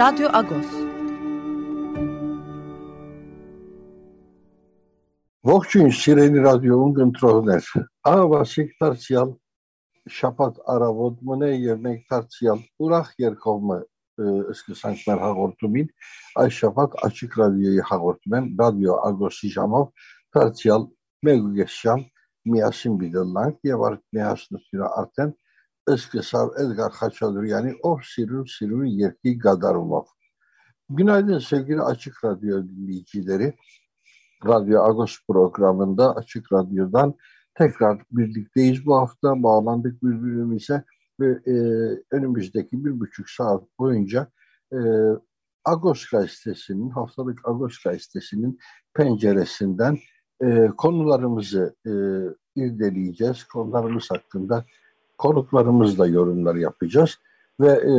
[0.00, 0.70] Radyo Agos.
[5.46, 7.68] Ողջույն սիրելի ռադիոյում կընտրողներ։
[8.10, 9.36] Ահավասիկ դարձյալ
[10.16, 13.70] շապատ արավոտ մնե եւ մենք դարձյալ ուրախ երկով
[14.56, 15.88] սկսանք մեր հաղորդումին
[16.42, 20.06] այս շաբաթ աչիկ ռադիոյի հաղորդում եմ ռադիո Ագոսի ժամով
[20.36, 20.86] դարձյալ
[21.28, 22.04] մեկ ու կես ժամ
[22.52, 25.34] միասին բիդելանք եւ արդ միասնությունը արդեն
[25.87, 30.05] ესკესავ Edgar Haçaluryan'ı of sirur sirur yetki Gadarumov.
[30.89, 33.53] Günaydın sevgili Açık Radyo dinleyicileri.
[34.45, 37.15] Radyo Agos programında Açık Radyo'dan
[37.55, 38.85] tekrar birlikteyiz.
[38.85, 40.83] Bu hafta bağlandık birbirimize
[41.19, 41.55] ve e,
[42.11, 44.31] önümüzdeki bir buçuk saat boyunca
[44.73, 44.79] e,
[45.65, 48.59] Agos gazetesinin, haftalık Agos gazetesinin
[48.93, 49.97] penceresinden
[50.43, 51.91] e, konularımızı e,
[52.55, 53.43] irdeleyeceğiz.
[53.43, 54.65] Konularımız hakkında
[55.21, 57.19] konuklarımızla yorumlar yapacağız.
[57.59, 57.93] Ve e,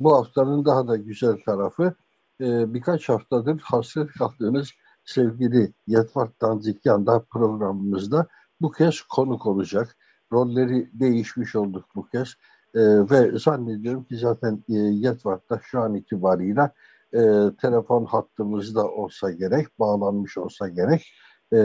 [0.00, 1.94] bu haftanın daha da güzel tarafı
[2.40, 4.68] e, birkaç haftadır hasret kaldığınız
[5.04, 8.26] sevgili Yetvart Danzikyan da programımızda
[8.60, 9.96] bu kez konuk olacak.
[10.32, 12.28] Rolleri değişmiş olduk bu kez.
[12.74, 16.70] E, ve zannediyorum ki zaten e, Yetvart'ta şu an itibariyle
[17.14, 17.20] e,
[17.62, 21.12] telefon hattımızda olsa gerek, bağlanmış olsa gerek.
[21.52, 21.58] E,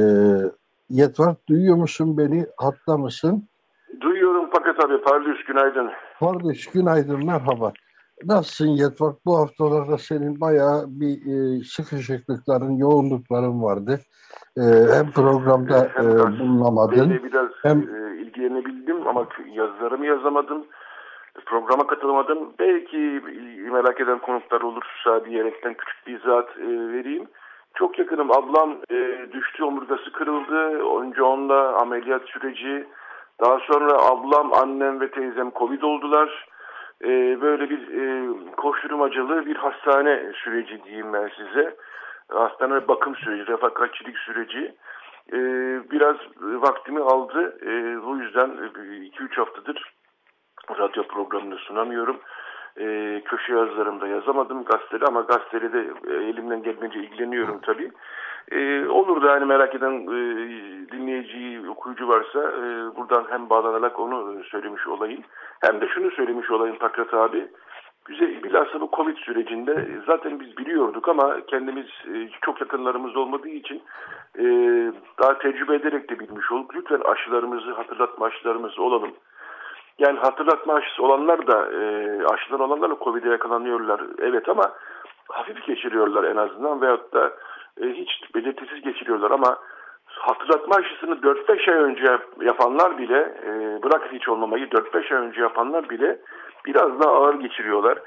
[0.89, 2.45] Yetvart duyuyor musun beni?
[2.57, 3.47] Hatta mısın?
[4.51, 5.91] Fakat abi Parlus günaydın.
[6.19, 7.71] Parlus günaydın merhaba.
[8.25, 9.13] Nasılsın Yetvar?
[9.25, 13.99] Bu haftalarda senin bayağı bir e, sıkışıklıkların, yoğunlukların vardı.
[14.57, 14.63] E,
[14.95, 17.23] hem programda hem e, bulunamadın.
[17.23, 20.65] biraz hem e, ilgilenebildim ama yazılarımı yazamadım.
[21.45, 22.53] Programa katılamadım.
[22.59, 23.21] Belki
[23.71, 27.27] merak eden konuklar olursa diyerekten küçük bir izahat e, vereyim.
[27.75, 28.31] Çok yakınım.
[28.31, 30.83] Ablam e, düştü, omurgası kırıldı.
[31.01, 32.87] Önce onunla ameliyat süreci,
[33.41, 36.45] daha sonra ablam, annem ve teyzem Covid oldular.
[37.03, 41.75] Ee, böyle bir e, koşturmacalı bir hastane süreci diyeyim ben size.
[42.29, 44.75] Hastane bakım süreci, refakatçilik süreci.
[45.33, 45.37] Ee,
[45.91, 47.57] biraz vaktimi aldı.
[47.61, 49.93] Ee, bu yüzden 2-3 haftadır
[50.77, 52.19] radyo programını sunamıyorum.
[52.79, 57.91] Ee, köşe yazılarımda yazamadım gazetede ama gazetede de e, elimden gelmeyince ilgileniyorum tabii.
[58.51, 60.17] Ee, olur da hani merak eden e,
[60.91, 65.21] dinleyici, okuyucu varsa e, buradan hem bağlanarak onu söylemiş olayım.
[65.61, 67.47] Hem de şunu söylemiş olayım Pakrat abi.
[68.05, 73.81] Güzel, bilhassa bu Covid sürecinde zaten biz biliyorduk ama kendimiz e, çok yakınlarımız olmadığı için
[74.39, 74.43] e,
[75.19, 76.75] daha tecrübe ederek de bilmiş olduk.
[76.75, 79.11] Lütfen aşılarımızı hatırlatma aşılarımız olalım.
[79.99, 81.81] Yani hatırlatma aşısı olanlar da e,
[82.25, 84.01] aşılar olanlar da Covid'e yakalanıyorlar.
[84.19, 84.71] Evet ama
[85.29, 87.33] hafif geçiriyorlar en azından veyahut da
[87.81, 89.57] e, hiç belirtisiz geçiriyorlar ama
[90.07, 95.89] hatırlatma aşısını 4-5 ay önce yapanlar bile e, bırak hiç olmamayı 4-5 ay önce yapanlar
[95.89, 96.19] bile
[96.65, 97.99] biraz daha ağır geçiriyorlar.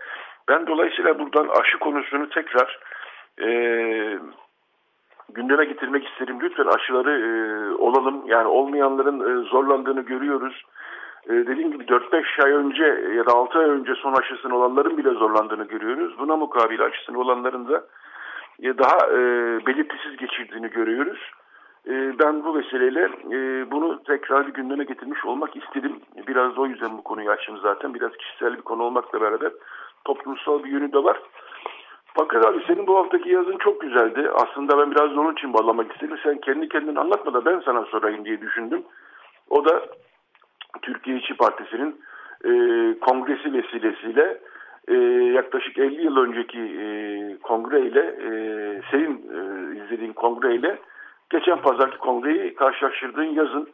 [0.48, 2.80] Ben dolayısıyla buradan aşı konusunu tekrar
[3.42, 3.48] e,
[5.28, 6.38] gündeme getirmek isterim.
[6.40, 7.28] Lütfen aşıları e,
[7.74, 8.22] olalım.
[8.26, 10.62] Yani olmayanların e, zorlandığını görüyoruz.
[11.26, 12.84] E, dediğim gibi 4-5 ay önce
[13.16, 16.18] ya da 6 ay önce son aşısını olanların bile zorlandığını görüyoruz.
[16.18, 17.84] Buna mukabil aşısını olanların da
[18.62, 19.18] daha e,
[19.66, 21.18] belirtisiz geçirdiğini görüyoruz.
[21.88, 26.00] E, ben bu vesileyle e, bunu tekrar bir gündeme getirmiş olmak istedim.
[26.26, 27.94] Biraz da o yüzden bu konuyu açtım zaten.
[27.94, 29.52] Biraz kişisel bir konu olmakla beraber
[30.04, 31.20] toplumsal bir yönü de var.
[32.14, 34.30] Fakat abi senin bu haftaki yazın çok güzeldi.
[34.34, 36.18] Aslında ben biraz da onun için bağlamak istedim.
[36.22, 38.82] Sen kendi kendin anlatma da ben sana sorayım diye düşündüm.
[39.50, 39.86] O da
[40.82, 42.00] Türkiye İşçi Partisi'nin
[42.44, 42.50] e,
[43.00, 44.40] kongresi vesilesiyle
[44.88, 44.94] e,
[45.34, 46.86] yaklaşık 50 yıl önceki e,
[47.42, 48.30] kongreyle e,
[48.90, 50.78] senin e, izlediğin kongreyle
[51.30, 53.68] geçen pazarki kongreyi karşılaştırdığın yazın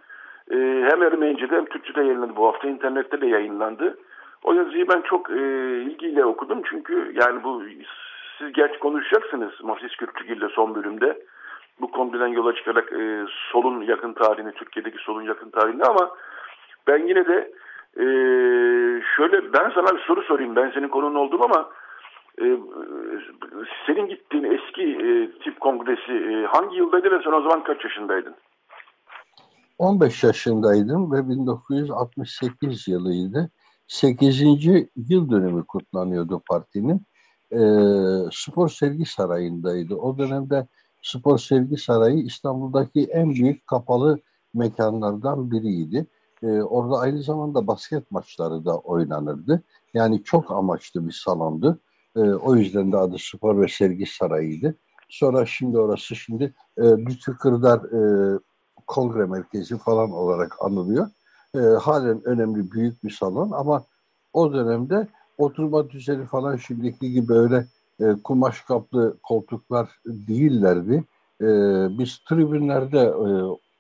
[0.51, 0.57] e,
[0.91, 2.37] hem Ermenice'de hem Türkçe'de yayınlandı.
[2.37, 3.99] Bu hafta internette de yayınlandı.
[4.45, 5.37] O yazıyı ben çok e,
[5.83, 7.63] ilgiyle okudum çünkü yani bu
[8.39, 11.19] siz gerçi konuşacaksınız Mahsis Kürtçügil ile son bölümde.
[11.81, 16.11] Bu kongreden yola çıkarak e, solun yakın tarihini, Türkiye'deki solun yakın tarihini ama
[16.87, 17.51] ben yine de
[17.97, 18.05] e,
[19.17, 20.57] şöyle ben sana bir soru sorayım.
[20.57, 21.69] Ben senin konunun oldum ama
[22.43, 22.45] e,
[23.87, 28.35] senin gittiğin eski e, tip kongresi e, hangi yıldaydı ve sen o zaman kaç yaşındaydın?
[29.79, 33.51] 15 yaşındaydım ve 1968 yılıydı.
[33.87, 34.43] 8.
[34.97, 37.03] yıl dönümü kutlanıyordu partinin.
[37.53, 37.61] E,
[38.33, 39.95] Spor Sergi Sarayı'ndaydı.
[39.95, 40.67] O dönemde
[41.03, 44.19] Spor Sergi Sarayı İstanbul'daki en büyük kapalı
[44.55, 46.07] mekanlardan biriydi.
[46.43, 49.63] E, orada aynı zamanda basket maçları da oynanırdı.
[49.95, 51.79] Yani çok amaçlı bir salondu.
[52.17, 54.75] E, o yüzden de adı Spor ve Sergi Sarayı'ydı.
[55.09, 58.39] Sonra şimdi orası şimdi e, Lütfü Kırdar e,
[58.87, 61.11] Kongre Merkezi falan olarak anılıyor.
[61.55, 63.85] E, halen önemli büyük bir salon ama
[64.33, 65.09] o dönemde
[65.39, 67.67] oturma düzeni falan şimdiki gibi öyle
[68.01, 71.05] e, kumaş kaplı koltuklar değillerdi.
[71.41, 71.47] E,
[71.99, 73.29] biz tribünlerde e,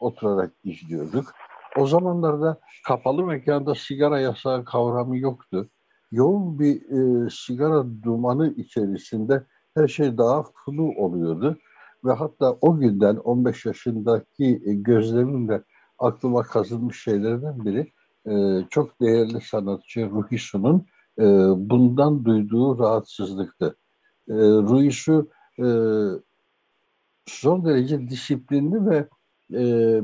[0.01, 1.35] oturarak izliyorduk.
[1.77, 5.71] O zamanlarda kapalı mekanda sigara yasağı kavramı yoktu.
[6.13, 9.45] Yoğun bir e, sigara dumanı içerisinde
[9.77, 11.59] her şey daha flu oluyordu.
[12.05, 15.63] Ve hatta o günden 15 yaşındaki e, gözlemimle
[15.99, 17.93] aklıma kazınmış şeylerden biri
[18.27, 20.37] e, çok değerli sanatçı Ruhi
[21.19, 21.25] e,
[21.71, 23.77] bundan duyduğu rahatsızlıktı.
[24.29, 25.27] E, Ruhi
[25.59, 25.67] e,
[27.27, 29.09] son derece disiplinli ve
[29.53, 29.61] e,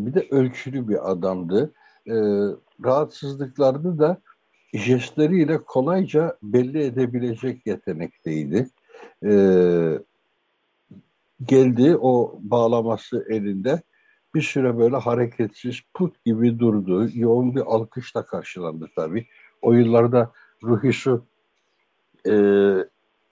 [0.07, 1.73] bir de ölçülü bir adamdı.
[2.07, 2.15] E,
[2.85, 4.21] rahatsızlıklarını da
[4.75, 8.69] jestleriyle kolayca belli edebilecek yetenekteydi.
[9.25, 9.33] E,
[11.45, 13.83] geldi o bağlaması elinde
[14.35, 17.09] bir süre böyle hareketsiz put gibi durdu.
[17.15, 19.27] Yoğun bir alkışla karşılandı tabii.
[19.63, 20.33] O yıllarda
[20.63, 21.25] Ruhisu
[22.29, 22.35] e,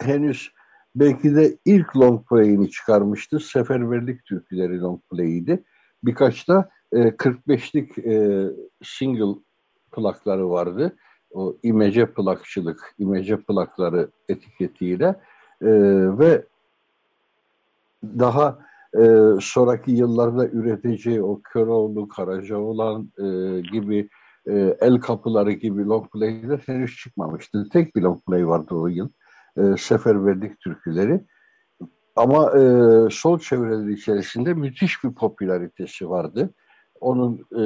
[0.01, 0.51] henüz
[0.97, 3.41] belki de ilk long play'ini çıkarmıştı.
[3.41, 5.65] Seferberlik türküleri long play'iydi.
[6.07, 8.47] Birkaç da e, 45'lik e,
[8.83, 9.41] single
[9.93, 10.97] plakları vardı.
[11.31, 15.07] O imece plakçılık, imece plakları etiketiyle
[15.63, 15.71] e,
[16.19, 16.45] ve
[18.05, 18.59] daha
[18.99, 19.05] e,
[19.41, 24.09] sonraki yıllarda üreteceği o Köroğlu, Karacaoğlan e, gibi
[24.47, 27.69] e, El Kapıları gibi long play'ler henüz çıkmamıştı.
[27.73, 29.09] Tek bir long play vardı o yıl.
[29.57, 31.21] E, Seferberlik türküleri.
[32.17, 32.63] Ama e,
[33.11, 36.55] sol çevreleri içerisinde müthiş bir popülaritesi vardı.
[37.01, 37.65] Onun e,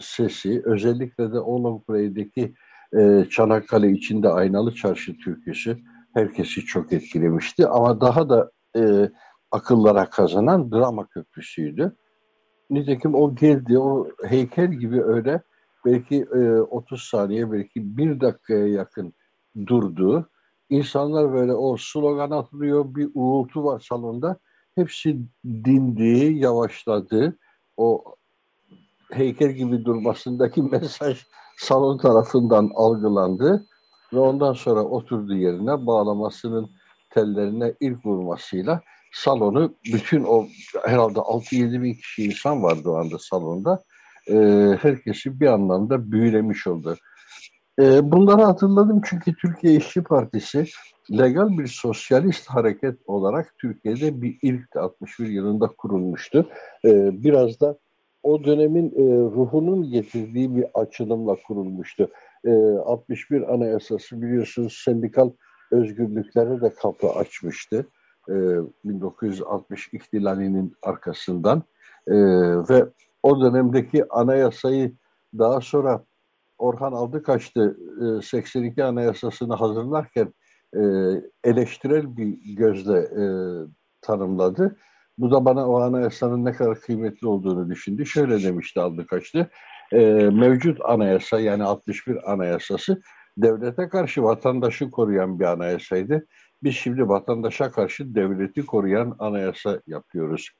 [0.00, 2.54] sesi, özellikle de o long play'deki
[2.96, 5.78] e, Çanakkale içinde Aynalı Çarşı türküsü
[6.14, 7.66] herkesi çok etkilemişti.
[7.66, 9.10] Ama daha da e,
[9.50, 11.96] akıllara kazanan drama köprüsüydü.
[12.70, 15.42] Nitekim o geldi, o heykel gibi öyle
[15.84, 19.14] belki e, 30 saniye, belki bir dakikaya yakın
[19.66, 20.30] durdu.
[20.70, 24.38] İnsanlar böyle o slogan atılıyor, bir uğultu var salonda.
[24.74, 27.38] Hepsi dindi, yavaşladı.
[27.76, 28.04] O
[29.12, 31.24] heykel gibi durmasındaki mesaj
[31.58, 33.66] salon tarafından algılandı
[34.12, 36.70] ve ondan sonra oturduğu yerine bağlamasının
[37.10, 38.80] tellerine ilk vurmasıyla
[39.12, 40.46] salonu bütün o
[40.84, 43.82] herhalde 6-7 bin kişi insan vardı o anda salonda.
[44.30, 44.34] E,
[44.80, 46.96] herkesi bir anlamda büyülemiş oldu.
[47.78, 50.64] E, bunları hatırladım çünkü Türkiye İşçi Partisi
[51.10, 56.46] legal bir sosyalist hareket olarak Türkiye'de bir ilk 61 yılında kurulmuştu.
[56.84, 57.78] E, biraz da
[58.22, 59.02] o dönemin e,
[59.36, 62.10] ruhunun getirdiği bir açılımla kurulmuştu.
[62.44, 62.50] E,
[62.86, 65.30] 61 Anayasası biliyorsunuz sendikal
[65.70, 67.86] özgürlüklere de kapı açmıştı.
[68.84, 71.62] 1960 e, ihtilalinin arkasından
[72.70, 72.84] ve
[73.22, 74.92] o dönemdeki anayasayı
[75.38, 76.04] daha sonra
[76.58, 77.78] Orhan Aldıkaç'tı
[78.18, 80.34] e, 82 anayasasını hazırlarken
[80.74, 80.80] e,
[81.44, 83.24] eleştirel bir gözle e,
[84.00, 84.76] tanımladı.
[85.18, 88.06] Bu da bana o anayasanın ne kadar kıymetli olduğunu düşündü.
[88.06, 89.50] Şöyle demişti Aldıkaç'tı.
[89.92, 89.98] E,
[90.32, 93.02] mevcut anayasa yani 61 anayasası
[93.36, 96.26] devlete karşı vatandaşı koruyan bir anayasaydı.
[96.62, 100.50] Biz şimdi vatandaşa karşı devleti koruyan anayasa yapıyoruz.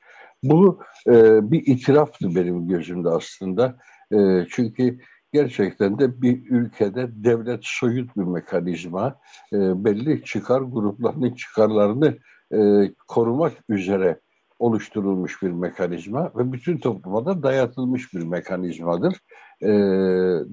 [0.43, 1.13] Bu e,
[1.51, 3.77] bir itiraftı benim gözümde aslında.
[4.13, 4.17] E,
[4.49, 4.99] çünkü
[5.31, 9.19] gerçekten de bir ülkede devlet soyut bir mekanizma,
[9.53, 12.17] e, belli çıkar gruplarının çıkarlarını
[12.53, 12.59] e,
[13.07, 14.19] korumak üzere
[14.59, 19.13] oluşturulmuş bir mekanizma ve bütün topluma da dayatılmış bir mekanizmadır.
[19.61, 19.69] E,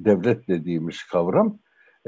[0.05, 1.59] devlet dediğimiz kavram.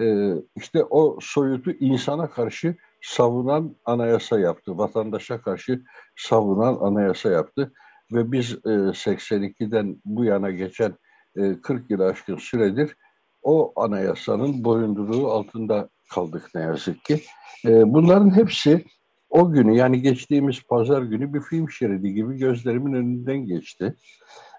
[0.00, 4.78] E, işte o soyutu insana karşı savunan anayasa yaptı.
[4.78, 5.82] Vatandaşa karşı
[6.16, 7.72] savunan anayasa yaptı.
[8.12, 10.94] Ve biz e, 82'den bu yana geçen
[11.38, 12.96] e, 40 yıl aşkın süredir
[13.42, 17.22] o anayasanın boyunduruğu altında kaldık ne yazık ki.
[17.64, 18.84] E, bunların hepsi
[19.30, 23.94] o günü yani geçtiğimiz pazar günü bir film şeridi gibi gözlerimin önünden geçti.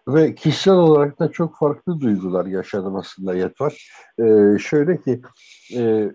[0.07, 3.91] Ve kişisel olarak da çok farklı duygular yaşadım aslında Yetvar.
[4.19, 5.21] Ee, şöyle ki
[5.75, 6.12] e,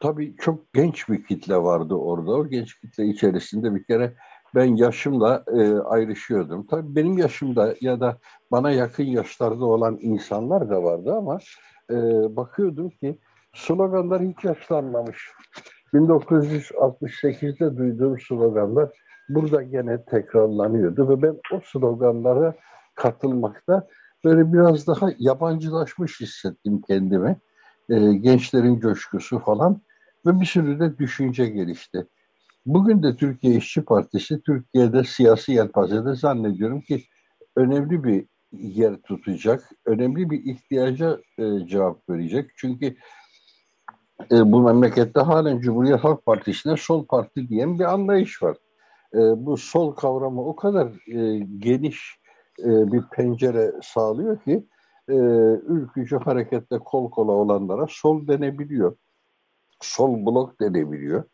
[0.00, 2.30] tabii çok genç bir kitle vardı orada.
[2.32, 4.14] O genç kitle içerisinde bir kere
[4.54, 6.66] ben yaşımla e, ayrışıyordum.
[6.66, 8.18] Tabii benim yaşımda ya da
[8.50, 11.38] bana yakın yaşlarda olan insanlar da vardı ama
[11.90, 11.96] e,
[12.36, 13.18] bakıyordum ki
[13.54, 15.30] Sloganlar hiç yaşlanmamış.
[15.94, 18.90] 1968'de duyduğum sloganlar
[19.28, 22.54] burada gene tekrarlanıyordu ve ben o sloganlara
[22.94, 23.88] katılmakta
[24.24, 27.36] böyle biraz daha yabancılaşmış hissettim kendimi.
[27.88, 29.80] E, gençlerin coşkusu falan
[30.26, 32.06] ve bir sürü de düşünce gelişti.
[32.66, 37.04] Bugün de Türkiye İşçi Partisi Türkiye'de siyasi yelpazede zannediyorum ki
[37.56, 42.50] önemli bir yer tutacak, önemli bir ihtiyaca e, cevap verecek.
[42.56, 42.86] Çünkü
[44.32, 48.56] e, bu memlekette halen Cumhuriyet Halk Partisi'ne sol parti diyen bir anlayış var.
[49.14, 52.18] E, bu sol kavramı o kadar e, geniş
[52.60, 54.66] e, bir pencere sağlıyor ki
[55.08, 55.14] e,
[55.66, 58.96] ülkücü harekette kol kola olanlara sol denebiliyor.
[59.80, 61.24] Sol blok denebiliyor.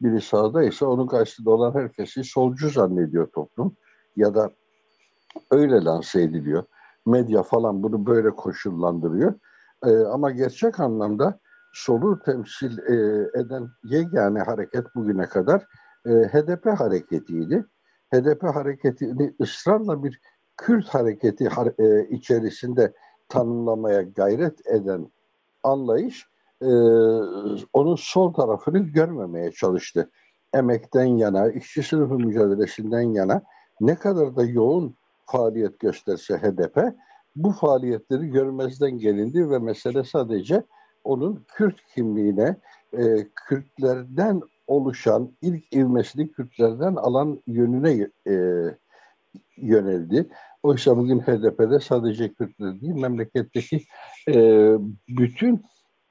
[0.00, 3.76] Biri sağda ise onun karşısında olan herkesi solcu zannediyor toplum.
[4.16, 4.50] Ya da
[5.50, 6.64] öyle lanse ediliyor.
[7.06, 9.34] Medya falan bunu böyle koşullandırıyor.
[9.84, 11.40] E, ama gerçek anlamda
[11.72, 12.94] solu temsil e,
[13.40, 15.66] eden yegane hareket bugüne kadar
[16.06, 17.64] e, HDP hareketiydi.
[18.14, 20.20] HDP hareketini ısrarla bir
[20.58, 22.92] Kürt hareketi e, içerisinde
[23.28, 25.12] tanımlamaya gayret eden
[25.62, 26.26] anlayış
[26.62, 26.70] e,
[27.72, 30.10] onun sol tarafını görmemeye çalıştı.
[30.54, 33.42] Emekten yana, işçi sınıfı mücadelesinden yana
[33.80, 34.94] ne kadar da yoğun
[35.26, 36.94] faaliyet gösterse HDP
[37.36, 40.62] bu faaliyetleri görmezden gelindi ve mesele sadece
[41.04, 42.56] onun Kürt kimliğine,
[42.98, 48.34] e, Kürtlerden oluşan ilk ivmesini Kürtlerden alan yönüne e,
[49.56, 50.28] yöneldi.
[50.62, 53.84] Oysa bugün HDP'de sadece Kürtler değil, memleketteki
[54.28, 54.72] e,
[55.08, 55.62] bütün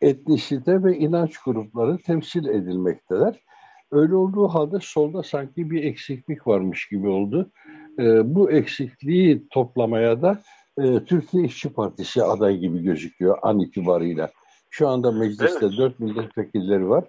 [0.01, 3.43] etnisite ve inanç grupları temsil edilmekteler.
[3.91, 7.51] Öyle olduğu halde solda sanki bir eksiklik varmış gibi oldu.
[7.99, 10.41] E, bu eksikliği toplamaya da
[10.77, 14.31] e, Türkiye İşçi Partisi aday gibi gözüküyor an itibarıyla.
[14.69, 15.77] Şu anda mecliste evet.
[15.77, 17.03] 4 milletvekilleri var.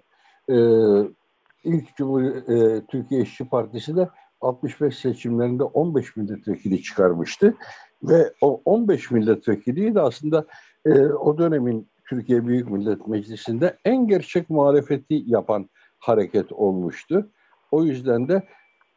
[0.49, 0.57] E,
[1.63, 4.09] ilk Cumhur e, Türkiye İşçi Partisi de
[4.41, 7.55] 65 seçimlerinde 15 milletvekili çıkarmıştı.
[8.03, 10.45] Ve o 15 milletvekili de aslında
[10.85, 17.29] e, o dönemin Türkiye Büyük Millet Meclisi'nde en gerçek muhalefeti yapan hareket olmuştu.
[17.71, 18.43] O yüzden de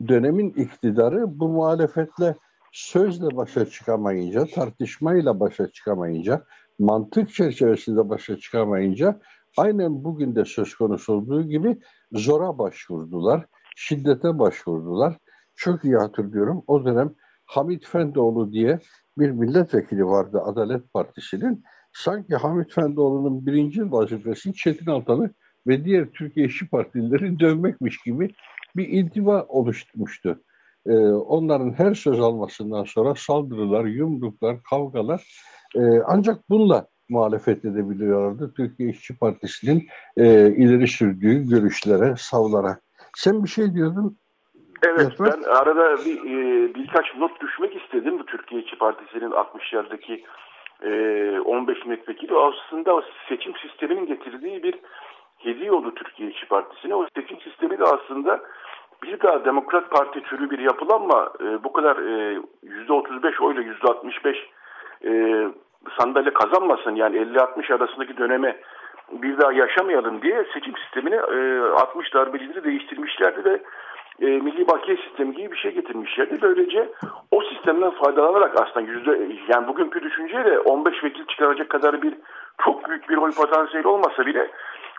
[0.09, 2.35] dönemin iktidarı bu muhalefetle
[2.73, 6.45] sözle başa çıkamayınca, tartışmayla başa çıkamayınca,
[6.79, 9.21] mantık çerçevesinde başa çıkamayınca
[9.57, 11.79] aynen bugün de söz konusu olduğu gibi
[12.13, 15.19] zora başvurdular, şiddete başvurdular.
[15.57, 16.65] Çok iyi hatırlıyorum.
[16.67, 17.15] O dönem
[17.45, 18.79] Hamit Fendoğlu diye
[19.19, 21.65] bir milletvekili vardı Adalet Partisi'nin.
[21.93, 25.31] Sanki Hamit Fendoğlu'nun birinci vazifesi Çetin Altan'ı
[25.67, 28.35] ve diğer Türkiye İşçi Partilileri dövmekmiş gibi
[28.77, 30.41] bir intiba oluşturmuştu.
[30.87, 35.23] Ee, onların her söz almasından sonra saldırılar, yumruklar, kavgalar
[35.77, 38.55] e, ancak bununla muhalefet edebiliyorlardı.
[38.57, 42.79] Türkiye İşçi Partisi'nin e, ileri sürdüğü görüşlere, savlara.
[43.17, 44.17] Sen bir şey diyordun.
[44.83, 45.39] Evet Yatmak.
[45.39, 48.19] ben arada bir e, birkaç not düşmek istedim.
[48.19, 50.23] Bu Türkiye İşçi Partisi'nin 60'lardaki e,
[50.85, 54.75] 15 milletvekili aslında o seçim sisteminin getirdiği bir
[55.39, 56.95] hediye oldu Türkiye İşçi Partisi'ne.
[56.95, 58.41] O seçim sistemi de aslında
[59.03, 64.37] bir daha Demokrat Parti türü bir yapılanma e, bu kadar e, %35 oyla %65
[65.05, 65.13] e,
[66.01, 68.61] sandalye kazanmasın yani 50-60 arasındaki döneme
[69.13, 73.63] bir daha yaşamayalım diye seçim sistemini e, 60 darbecileri değiştirmişlerdi ve
[74.21, 76.43] e, milli bakiye sistemi gibi bir şey getirmişlerdi.
[76.43, 76.89] Böylece
[77.31, 82.15] o sistemden faydalanarak aslında yüzde yani bugünkü düşünceyle 15 vekil çıkaracak kadar bir
[82.65, 84.51] çok büyük bir oy potansiyeli olmasa bile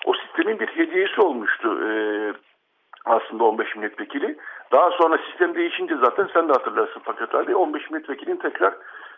[0.06, 1.90] o sistemin bir hediyesi olmuştu e,
[3.06, 4.38] aslında 15 milletvekili.
[4.72, 8.74] Daha sonra sistem değişince zaten sen de hatırlarsın Fakret abi 15 milletvekilini tekrar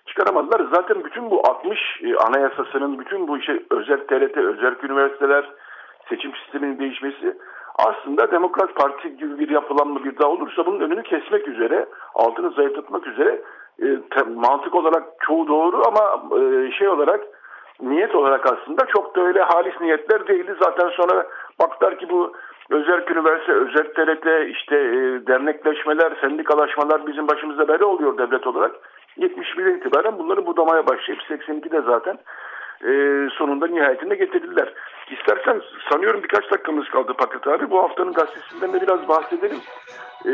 [0.05, 0.61] çıkaramadılar.
[0.73, 5.49] Zaten bütün bu 60 e, anayasasının bütün bu işe özel TRT, özel üniversiteler,
[6.09, 7.37] seçim sisteminin değişmesi
[7.77, 13.07] aslında Demokrat Parti gibi bir yapılanma bir daha olursa bunun önünü kesmek üzere, altını zayıflatmak
[13.07, 13.41] üzere
[13.79, 17.21] e, te, mantık olarak çoğu doğru ama e, şey olarak
[17.81, 20.55] niyet olarak aslında çok da öyle halis niyetler değildi.
[20.61, 21.27] Zaten sonra
[21.59, 22.33] baktılar ki bu
[22.69, 28.75] özel üniversite, özel TRT, işte e, dernekleşmeler, sendikalaşmalar bizim başımızda böyle oluyor devlet olarak.
[29.19, 32.17] 71'den itibaren bunları budamaya başlayıp 82'de zaten
[32.87, 34.73] e, sonunda nihayetinde getirdiler.
[35.09, 37.69] İstersen sanıyorum birkaç dakikamız kaldı Paket abi.
[37.69, 39.57] Bu haftanın gazetesinden de biraz bahsedelim.
[40.25, 40.31] E,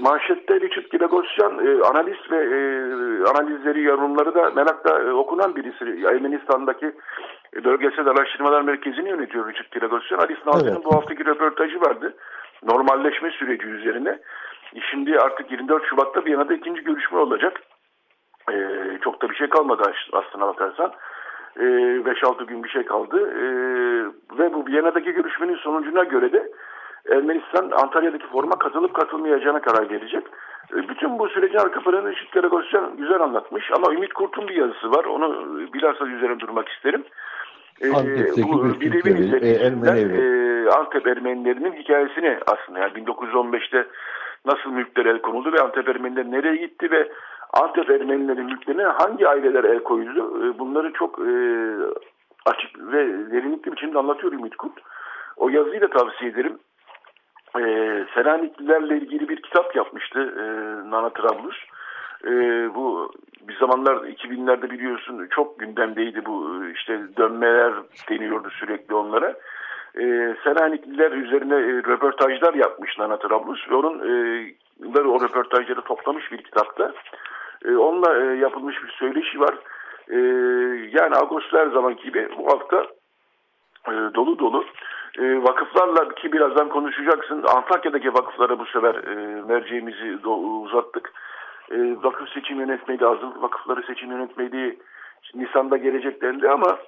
[0.00, 2.58] manşette Richard Gregosyan e, analist ve e,
[3.30, 6.06] analizleri, yorumları da merakla e, okunan birisi.
[6.06, 6.92] Ermenistan'daki
[7.64, 10.18] Bölgesel Araştırmalar Merkezi'ni yönetiyor Richard Gregosyan.
[10.18, 10.84] Alice Nazlı'nın evet.
[10.84, 12.14] bu haftaki röportajı vardı.
[12.62, 14.18] Normalleşme süreci üzerine.
[14.90, 17.60] Şimdi artık 24 Şubat'ta Viyana'da ikinci görüşme olacak.
[18.52, 20.92] Ee, çok da bir şey kalmadı aslına bakarsan.
[21.56, 23.30] 5-6 gün bir şey kaldı.
[23.30, 23.44] E,
[24.38, 26.50] ve bu Viyana'daki görüşmenin sonucuna göre de
[27.10, 30.24] Ermenistan Antalya'daki foruma katılıp katılmayacağına karar verecek.
[30.72, 34.90] E, bütün bu sürecin arka planını Işık Karagosyan güzel anlatmış ama Ümit Kurt'un bir yazısı
[34.90, 35.04] var.
[35.04, 37.04] Onu bilhassa üzerine durmak isterim.
[37.80, 40.16] E, Antep'teki bu bir evin, e, Ermeni evi.
[40.16, 43.86] E, Antep Ermenilerinin hikayesini aslında yani 1915'te
[44.46, 47.08] nasıl mülkler el konuldu ve Antep Ermeniler nereye gitti ve
[47.62, 50.46] Antep Ermenilerin mülklerine hangi aileler el koydu?
[50.46, 51.32] E, bunları çok e,
[52.46, 54.72] açık ve derinlikli biçimde anlatıyor Ümit Kurt.
[55.36, 56.58] O yazıyı da tavsiye ederim.
[57.58, 57.62] E,
[58.14, 60.34] Selaniklilerle ilgili bir kitap yapmıştı
[60.90, 61.56] Nana Trablus.
[62.74, 63.12] Bu
[63.48, 67.72] bir zamanlar 2000'lerde biliyorsun çok gündemdeydi bu işte dönmeler
[68.08, 69.34] deniyordu sürekli onlara.
[69.94, 74.54] E, Selanikliler üzerine e, röportajlar yapmış Nana Trablus ve onun e,
[74.98, 76.92] o röportajları toplamış bir kitapta.
[77.64, 79.54] E, onunla e, yapılmış bir söyleşi var.
[80.08, 80.18] E,
[80.98, 82.86] yani Ağustos her zaman gibi bu hafta
[83.88, 84.64] e, dolu dolu.
[85.18, 87.44] Vakıflarla ki birazdan konuşacaksın.
[87.56, 88.96] Antakya'daki vakıflara bu sefer
[89.48, 91.12] merceğimizi uzattık.
[92.02, 93.42] Vakıf seçim yönetmeyi lazım.
[93.42, 94.78] Vakıfları seçim yönetmeliği
[95.34, 96.78] Nisan'da gelecek dendi ama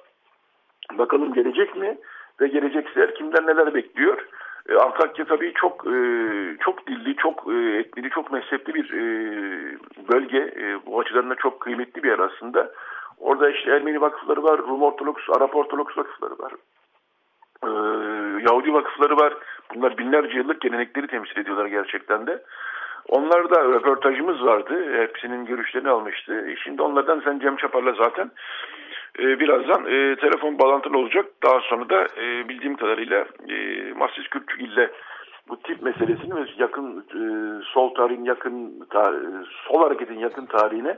[0.93, 1.97] bakalım gelecek mi?
[2.41, 4.27] Ve gelecekse kimden neler bekliyor?
[4.69, 5.97] E, Antakya tabii çok e,
[6.59, 8.91] çok dilli, çok e, etnili, çok mezhepli bir
[10.11, 10.53] bölge.
[10.85, 12.71] Bu açıdan da çok kıymetli bir yer aslında.
[13.19, 16.53] Orada işte Ermeni vakıfları var, Rum Ortodoks, Arap Ortodoks vakıfları var.
[18.41, 19.33] Yahudi vakıfları var.
[19.75, 22.43] Bunlar binlerce yıllık gelenekleri temsil ediyorlar gerçekten de.
[23.07, 25.01] Onlarda röportajımız vardı.
[25.01, 26.55] Hepsinin görüşlerini almıştı.
[26.63, 28.31] Şimdi onlardan sen Cem Çapar'la zaten
[29.19, 31.25] e, birazdan e, telefon bağlantılı olacak.
[31.43, 33.55] Daha sonra da e, bildiğim kadarıyla e,
[33.93, 34.91] Mahsis Kürtçük ile
[35.49, 37.21] bu tip meselesini ve yakın e,
[37.73, 39.13] sol tarihin yakın ta,
[39.67, 40.97] sol hareketin yakın tarihine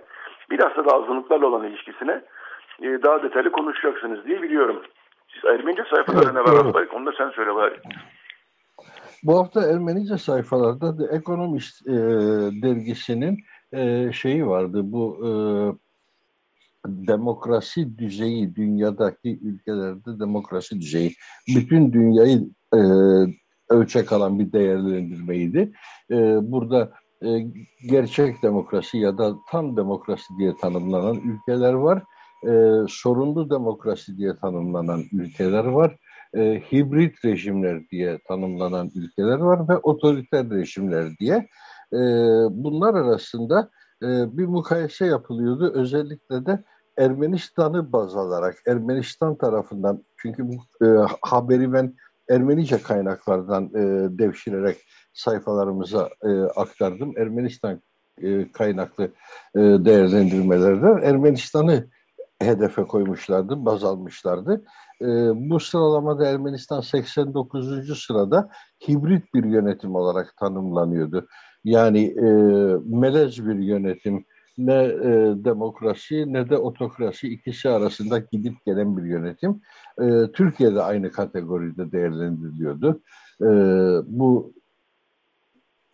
[0.51, 2.21] bilhassa da azınlıklarla olan ilişkisine
[2.81, 4.81] e, daha detaylı konuşacaksınız diye biliyorum.
[5.33, 7.75] Siz Ermenice sayfalarına evet, var Onu da sen söyle bari.
[9.23, 11.93] Bu hafta Ermenice sayfalarda The Economist e,
[12.63, 13.37] dergisinin
[13.73, 14.81] e, şeyi vardı.
[14.83, 15.29] Bu e,
[16.87, 21.13] demokrasi düzeyi, dünyadaki ülkelerde demokrasi düzeyi,
[21.55, 22.79] bütün dünyayı e,
[23.69, 25.71] ölçek alan bir değerlendirmeydi.
[26.11, 26.15] E,
[26.51, 26.91] burada
[27.25, 27.39] e,
[27.89, 32.03] gerçek demokrasi ya da tam demokrasi diye tanımlanan ülkeler var.
[32.47, 32.51] E,
[32.87, 35.97] sorunlu demokrasi diye tanımlanan ülkeler var.
[36.35, 41.47] E, hibrit rejimler diye tanımlanan ülkeler var ve otoriter rejimler diye.
[41.93, 41.99] E,
[42.49, 43.69] bunlar arasında
[44.03, 45.71] e, bir mukayese yapılıyordu.
[45.73, 46.63] Özellikle de
[46.97, 50.87] Ermenistan'ı baz alarak, Ermenistan tarafından, çünkü bu e,
[51.21, 51.95] haberi ben
[52.29, 53.79] Ermenice kaynaklardan e,
[54.19, 54.77] devşirerek
[55.13, 57.17] sayfalarımıza e, aktardım.
[57.17, 57.81] Ermenistan
[58.21, 59.03] e, kaynaklı
[59.55, 61.89] e, değerlendirmelerden Ermenistan'ı
[62.41, 64.63] hedefe koymuşlardı, baz almışlardı.
[65.01, 65.05] E,
[65.49, 68.03] bu sıralamada Ermenistan 89.
[68.05, 68.49] sırada
[68.87, 71.27] hibrit bir yönetim olarak tanımlanıyordu.
[71.63, 72.23] Yani e,
[72.85, 74.25] melez bir yönetim,
[74.57, 79.61] ne e, demokrasi ne de otokrasi ikisi arasında gidip gelen bir yönetim.
[80.01, 83.01] E, Türkiye'de aynı kategoride değerlendiriliyordu.
[83.41, 83.47] E,
[84.07, 84.53] bu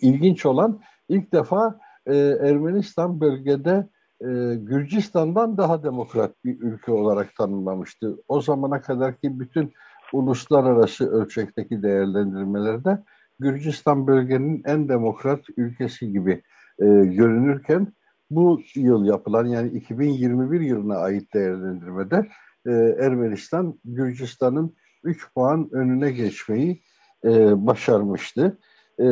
[0.01, 3.87] ilginç olan ilk defa e, Ermenistan bölgede
[4.21, 8.15] e, Gürcistan'dan daha demokrat bir ülke olarak tanımlamıştı.
[8.27, 9.73] O zamana kadarki bütün
[10.13, 13.03] uluslararası ölçekteki değerlendirmelerde
[13.39, 16.31] Gürcistan bölgenin en demokrat ülkesi gibi
[16.79, 17.93] e, görünürken
[18.29, 22.27] bu yıl yapılan yani 2021 yılına ait değerlendirmede
[22.65, 22.71] e,
[23.05, 26.81] Ermenistan Gürcistan'ın 3 puan önüne geçmeyi
[27.25, 27.29] e,
[27.67, 28.57] başarmıştı.
[28.99, 29.05] E,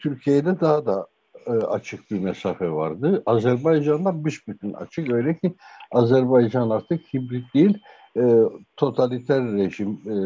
[0.00, 1.06] Türkiye'de daha da
[1.46, 3.22] e, açık bir mesafe vardı.
[3.26, 5.12] Azerbaycan'da büsbütün açık.
[5.12, 5.54] Öyle ki
[5.90, 7.78] Azerbaycan artık hibrit değil,
[8.16, 8.22] e,
[8.76, 10.16] totaliter rejim e,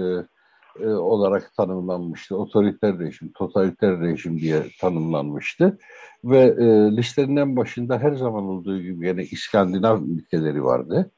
[0.80, 2.36] e, olarak tanımlanmıştı.
[2.36, 5.78] Otoriter rejim, totaliter rejim diye tanımlanmıştı.
[6.24, 11.10] Ve e, listenin en başında her zaman olduğu gibi yine İskandinav ülkeleri vardı.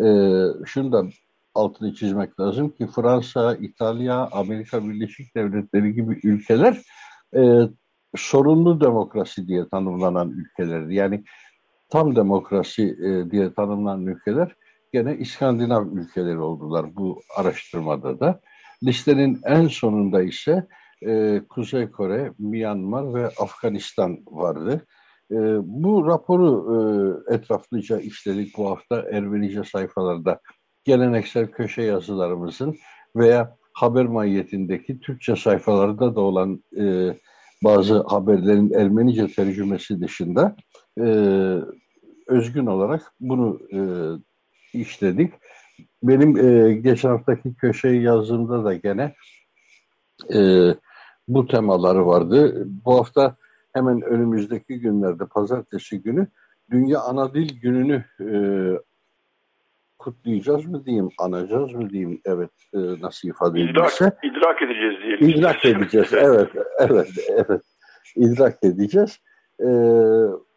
[0.00, 0.06] E,
[0.66, 1.04] şunu da
[1.54, 6.82] altını çizmek lazım ki Fransa, İtalya, Amerika Birleşik Devletleri gibi ülkeler
[7.36, 7.60] e,
[8.16, 10.94] sorunlu demokrasi diye tanımlanan ülkelerdi.
[10.94, 11.24] Yani
[11.88, 14.56] tam demokrasi e, diye tanımlanan ülkeler
[14.92, 18.40] gene İskandinav ülkeleri oldular bu araştırmada da.
[18.82, 20.66] Listenin en sonunda ise
[21.06, 24.86] e, Kuzey Kore, Myanmar ve Afganistan vardı.
[25.30, 26.52] E, bu raporu
[27.30, 30.40] e, etraflıca işledik bu hafta Ermenice sayfalarda.
[30.84, 32.76] Geleneksel köşe yazılarımızın
[33.16, 37.14] veya haber mahiyetindeki Türkçe sayfalarda da olan e,
[37.64, 40.56] bazı haberlerin Ermenice tercümesi dışında
[41.00, 41.04] e,
[42.26, 43.80] özgün olarak bunu e,
[44.78, 45.34] işledik.
[46.02, 49.14] Benim e, geçen haftaki köşeyi yazdığımda da gene
[50.34, 50.40] e,
[51.28, 52.66] bu temaları vardı.
[52.84, 53.36] Bu hafta
[53.72, 56.26] hemen önümüzdeki günlerde pazartesi günü
[56.70, 58.30] Dünya Ana Dil Günü'nü e,
[59.98, 64.04] kutlayacağız mı diyeyim, anacağız mı diyeyim, evet e, nasıl ifade edilirse.
[64.22, 65.28] İdrak, idrak edeceğiz diyelim.
[65.28, 67.62] İdrak edeceğiz, evet, evet, evet.
[68.16, 69.20] İdrak edeceğiz.
[69.60, 69.66] E,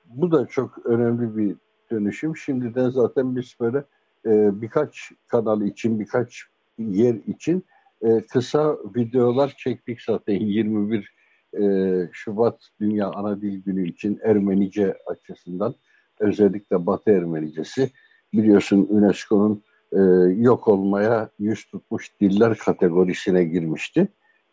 [0.05, 1.55] bu da çok önemli bir
[1.91, 2.37] dönüşüm.
[2.37, 3.83] Şimdiden zaten biz böyle
[4.25, 6.43] e, birkaç kanal için, birkaç
[6.77, 7.65] yer için
[8.01, 11.13] e, kısa videolar çektik zaten 21
[11.53, 11.63] e,
[12.11, 15.75] Şubat Dünya Ana Dil Günü için Ermenice açısından
[16.19, 17.89] özellikle Batı Ermenicesi
[18.33, 19.99] biliyorsun UNESCO'nun e,
[20.41, 24.07] yok olmaya yüz tutmuş diller kategorisine girmişti.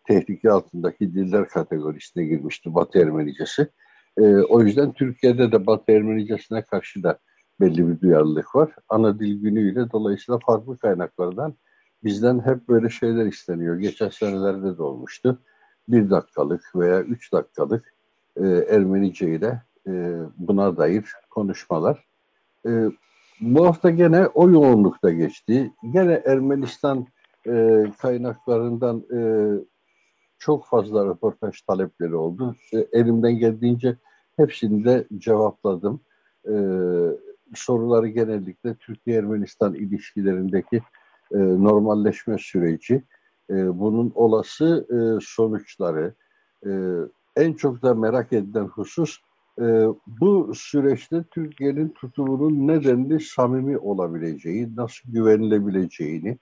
[0.04, 3.68] Tehlike altındaki diller kategorisine girmişti Batı Ermenicesi.
[4.18, 7.18] E, o yüzden Türkiye'de de Batı Ermenicesine karşı da
[7.60, 8.70] belli bir duyarlılık var.
[8.88, 11.54] Ana dil günüyle dolayısıyla farklı kaynaklardan
[12.04, 13.78] bizden hep böyle şeyler isteniyor.
[13.78, 15.38] Geçen senelerde de olmuştu.
[15.88, 17.94] Bir dakikalık veya üç dakikalık
[18.36, 22.04] e, Ermenice ile e, buna dair konuşmalar.
[22.66, 22.90] E,
[23.40, 25.72] bu hafta gene o yoğunlukta geçti.
[25.92, 27.06] Gene Ermenistan
[27.46, 29.20] e, kaynaklarından e,
[30.38, 32.56] çok fazla röportaj talepleri oldu.
[32.72, 33.96] E, elimden geldiğince
[34.36, 36.00] hepsini de cevapladım.
[36.44, 36.54] E,
[37.54, 40.76] soruları genellikle Türkiye-Ermenistan ilişkilerindeki
[41.34, 43.02] e, normalleşme süreci,
[43.50, 46.14] e, bunun olası e, sonuçları,
[46.66, 46.70] e,
[47.36, 49.18] en çok da merak edilen husus
[49.60, 56.38] e, bu süreçte Türkiye'nin tutumunun nedenli samimi olabileceği, nasıl güvenilebileceğini,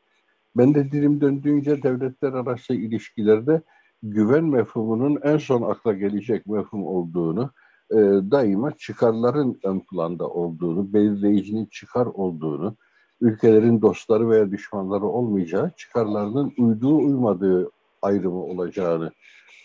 [0.56, 3.62] ben de dilim döndüğünce devletler arası ilişkilerde
[4.02, 7.50] güven mefhumunun en son akla gelecek mefhum olduğunu,
[7.94, 12.76] e, daima çıkarların ön planda olduğunu, belirleyicinin çıkar olduğunu,
[13.20, 17.70] ülkelerin dostları veya düşmanları olmayacağı, çıkarlarının uyduğu uymadığı
[18.02, 19.12] ayrımı olacağını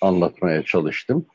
[0.02, 1.26] anlatmaya çalıştım.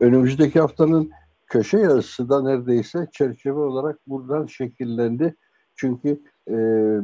[0.00, 1.10] Önümüzdeki haftanın
[1.46, 5.36] köşe yazısı da neredeyse çerçeve olarak buradan şekillendi.
[5.76, 6.08] Çünkü
[6.48, 6.54] e,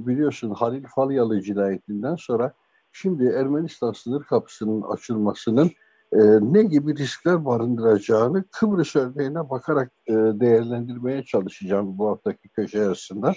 [0.07, 2.53] biliyorsun Halil Falyalı cinayetinden sonra
[2.93, 5.71] şimdi Ermenistan sınır kapısının açılmasının
[6.13, 13.35] e, ne gibi riskler barındıracağını Kıbrıs örneğine bakarak e, değerlendirmeye çalışacağım bu haftaki köşe yazısında.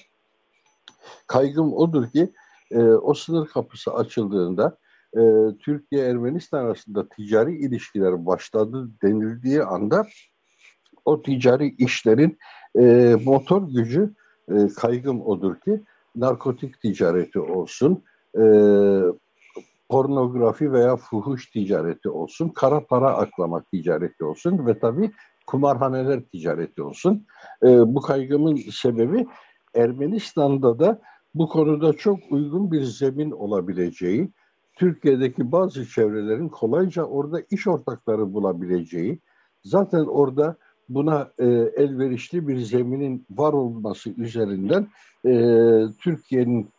[1.27, 2.33] Kaygım odur ki
[2.71, 4.77] e, o sınır kapısı açıldığında
[5.17, 5.21] e,
[5.59, 10.07] Türkiye-Ermenistan arasında ticari ilişkiler başladı denildiği anda
[11.05, 12.37] o ticari işlerin
[12.79, 14.13] e, motor gücü
[14.49, 15.81] e, kaygım odur ki
[16.15, 18.03] narkotik ticareti olsun,
[18.35, 18.43] e,
[19.91, 25.11] pornografi veya fuhuş ticareti olsun, kara para aklama ticareti olsun ve tabii
[25.47, 27.25] kumarhaneler ticareti olsun.
[27.63, 29.27] E, bu kaygımın sebebi
[29.75, 31.01] Ermenistan'da da
[31.35, 34.31] bu konuda çok uygun bir zemin olabileceği,
[34.75, 39.19] Türkiye'deki bazı çevrelerin kolayca orada iş ortakları bulabileceği,
[39.63, 40.55] zaten orada
[40.89, 44.87] buna e, elverişli bir zeminin var olması üzerinden
[45.25, 45.33] e,
[46.01, 46.69] Türkiye'nin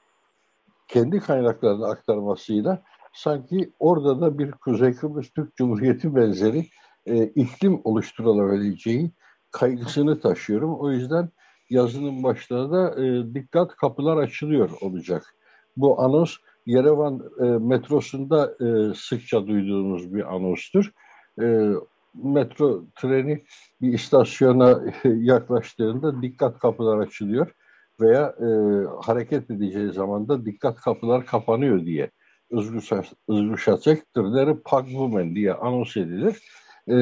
[0.89, 6.67] kendi kaynaklarını aktarmasıyla sanki orada da bir Kuzey Kıbrıs Türk Cumhuriyeti benzeri
[7.07, 9.11] e, iklim oluşturulabileceği
[9.51, 10.75] kaygısını taşıyorum.
[10.81, 11.29] O yüzden
[11.71, 15.35] yazının başlarında e, dikkat kapılar açılıyor olacak.
[15.77, 20.93] Bu anons Yerevan e, metrosunda e, sıkça duyduğumuz bir anonstur.
[21.43, 21.73] E,
[22.15, 23.45] metro treni
[23.81, 27.55] bir istasyona yaklaştığında dikkat kapılar açılıyor
[28.01, 28.49] veya e,
[29.03, 32.11] hareket edeceği zaman da dikkat kapılar kapanıyor diye
[33.29, 36.43] Izguşacektir Pagvumen diye anons edilir.
[36.89, 36.97] E,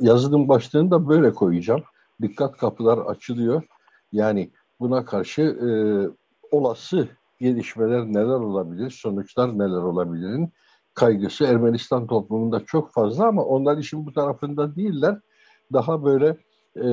[0.00, 1.82] yazının başlığını da böyle koyacağım.
[2.22, 3.62] Dikkat kapılar açılıyor.
[4.12, 5.68] Yani buna karşı e,
[6.50, 7.08] olası
[7.40, 10.52] gelişmeler neler olabilir, sonuçlar neler olabilirin
[10.94, 15.20] kaygısı Ermenistan toplumunda çok fazla ama onlar işin bu tarafında değiller.
[15.72, 16.36] Daha böyle
[16.76, 16.88] e,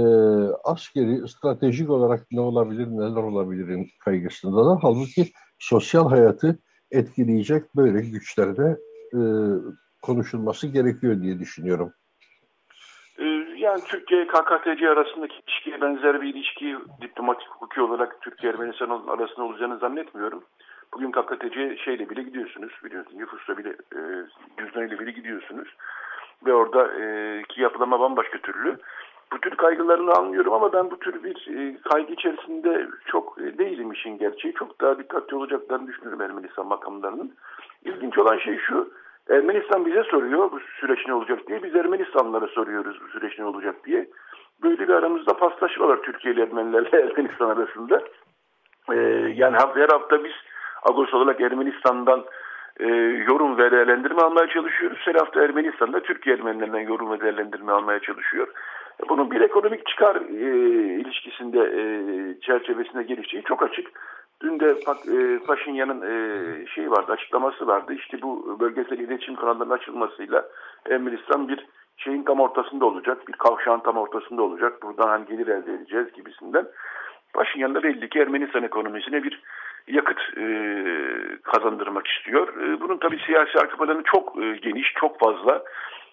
[0.63, 4.79] askeri, stratejik olarak ne olabilir, neler olabilirin kaygısında da.
[4.81, 6.59] Halbuki sosyal hayatı
[6.91, 8.77] etkileyecek böyle güçlerde
[9.13, 9.21] e,
[10.01, 11.93] konuşulması gerekiyor diye düşünüyorum.
[13.19, 13.25] E,
[13.57, 19.77] yani Türkiye KKTC arasındaki ilişkiye benzer bir ilişki diplomatik hukuki olarak Türkiye Ermenistan arasında olacağını
[19.77, 20.43] zannetmiyorum.
[20.93, 23.99] Bugün KKTC şeyle bile gidiyorsunuz biliyorsunuz nüfusla bile e,
[24.59, 25.67] cüzdanıyla bile gidiyorsunuz.
[26.45, 27.03] Ve orada e,
[27.57, 28.77] yapılama bambaşka türlü.
[29.33, 33.91] Bu tür kaygılarını anlıyorum ama ben bu tür bir e, kaygı içerisinde çok e, değilim
[33.91, 34.53] işin gerçeği.
[34.53, 37.35] Çok daha dikkatli olacaklarını düşünüyorum Ermenistan makamlarının.
[37.85, 38.91] İlginç olan şey şu,
[39.29, 41.63] Ermenistan bize soruyor bu süreç ne olacak diye.
[41.63, 44.07] Biz Ermenistanlara soruyoruz bu süreç ne olacak diye.
[44.63, 48.03] Böyle bir aramızda paslaşmalar Türkiye ile Ermenilerle Ermenistan arasında.
[48.91, 48.95] E,
[49.35, 50.33] yani her hafta biz
[50.89, 52.25] Agos olarak Ermenistan'dan
[52.79, 52.85] e,
[53.29, 54.99] yorum ve değerlendirme almaya çalışıyoruz.
[55.01, 58.47] Her hafta Ermenistan'da Türkiye Ermenilerinden yorum ve değerlendirme almaya çalışıyor.
[59.09, 60.53] Bunun bir ekonomik çıkar e,
[61.01, 61.83] ilişkisinde e,
[62.41, 63.87] çerçevesinde gelişeceği çok açık.
[64.41, 64.75] Dün de
[65.17, 67.93] e, Paşinyan'ın e, şey vardı, açıklaması vardı.
[67.93, 70.45] İşte bu bölgesel iletişim kanallarının açılmasıyla
[70.89, 74.83] Ermenistan bir şeyin tam ortasında olacak, bir kavşağın tam ortasında olacak.
[74.83, 76.67] Buradan hani gelir elde edeceğiz gibisinden.
[77.33, 79.41] Paşinyan da belli ki Ermenistan ekonomisine bir
[79.87, 80.43] yakıt e,
[81.43, 82.47] kazandırmak istiyor.
[82.63, 85.63] E, bunun tabii siyasi arka çok geniş, çok fazla.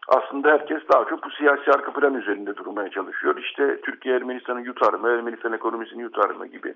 [0.08, 3.36] Aslında herkes daha çok bu siyasi arka plan üzerinde durmaya çalışıyor.
[3.36, 6.74] İşte Türkiye Ermenistan'ın yutar mı, Ermenistan ekonomisini yutar mı gibi.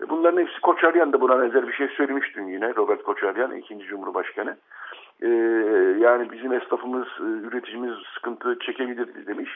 [0.00, 3.86] E, bunların hepsi Koçaryan da buna benzer bir şey söylemiş dün yine Robert Koçaryan, ikinci
[3.86, 4.56] Cumhurbaşkanı.
[5.22, 5.28] Ee,
[5.98, 9.50] yani bizim esnafımız, e, üreticimiz sıkıntı çekebilir demiş.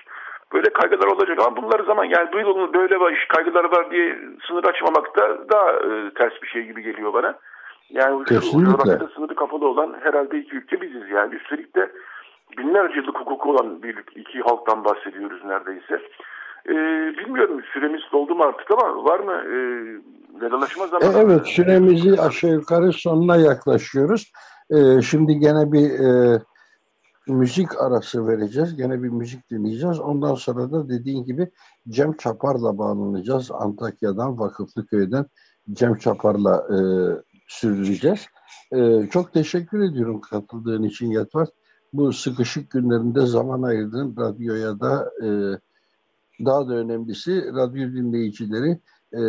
[0.52, 5.16] Böyle kaygılar olacak ama bunları zaman yani böyle, böyle baş kaygılar var diye sınır açmamak
[5.16, 7.34] da daha e, ters bir şey gibi geliyor bana.
[7.90, 11.34] Yani şu coğrafyada sınırı kapalı olan herhalde iki ülke biziz yani.
[11.34, 11.90] Üstelik de
[12.58, 16.02] binlerce yıllık hukuku olan bir iki halktan bahsediyoruz neredeyse.
[16.68, 16.72] Ee,
[17.18, 19.56] bilmiyorum süremiz doldu mu artık ama var mı e,
[20.40, 21.18] vedalaşma zamanı?
[21.18, 24.32] E, evet süremizi aşağı yukarı sonuna yaklaşıyoruz.
[24.70, 26.42] Ee, şimdi gene bir e,
[27.28, 28.76] müzik arası vereceğiz.
[28.76, 30.00] Gene bir müzik dinleyeceğiz.
[30.00, 31.50] Ondan sonra da dediğin gibi
[31.88, 33.50] Cem Çapar'la bağlanacağız.
[33.52, 35.26] Antakya'dan, Vakıflı Köy'den
[35.72, 36.78] Cem Çapar'la e,
[37.48, 38.26] sürdüreceğiz.
[38.72, 41.48] E, çok teşekkür ediyorum katıldığın için Yatvar.
[41.92, 45.28] Bu sıkışık günlerinde zaman ayırdın radyoya da e,
[46.44, 48.78] daha da önemlisi radyo dinleyicileri
[49.12, 49.22] e,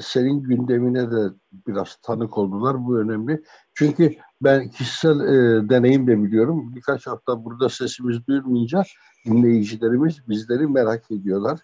[0.00, 1.30] senin gündemine de
[1.66, 2.86] biraz tanık oldular.
[2.86, 3.42] Bu önemli.
[3.74, 6.72] Çünkü ben kişisel e, deneyimle biliyorum.
[6.74, 8.82] Birkaç hafta burada sesimiz duyulmayınca
[9.26, 11.58] dinleyicilerimiz bizleri merak ediyorlar.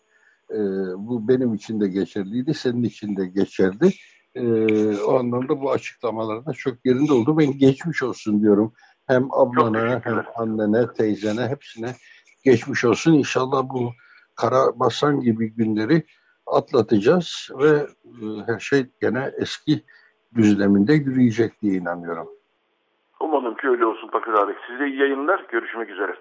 [0.50, 0.58] E,
[0.98, 3.92] bu benim için de geçerliydi, senin için de geçerli.
[4.34, 4.44] E,
[4.96, 7.38] o anlamda bu açıklamalarda çok yerinde oldu.
[7.38, 8.72] Ben geçmiş olsun diyorum.
[9.06, 11.94] Hem ablana hem annene, teyzene hepsine
[12.44, 13.12] geçmiş olsun.
[13.12, 13.92] İnşallah bu
[14.34, 16.06] kara basan gibi günleri
[16.46, 19.84] atlatacağız ve e, her şey gene eski
[20.34, 22.28] düzleminde yürüyecek diye inanıyorum.
[23.20, 24.52] Umarım ki öyle olsun Fakir abi.
[24.68, 25.46] Size iyi yayınlar.
[25.52, 26.16] Görüşmek üzere.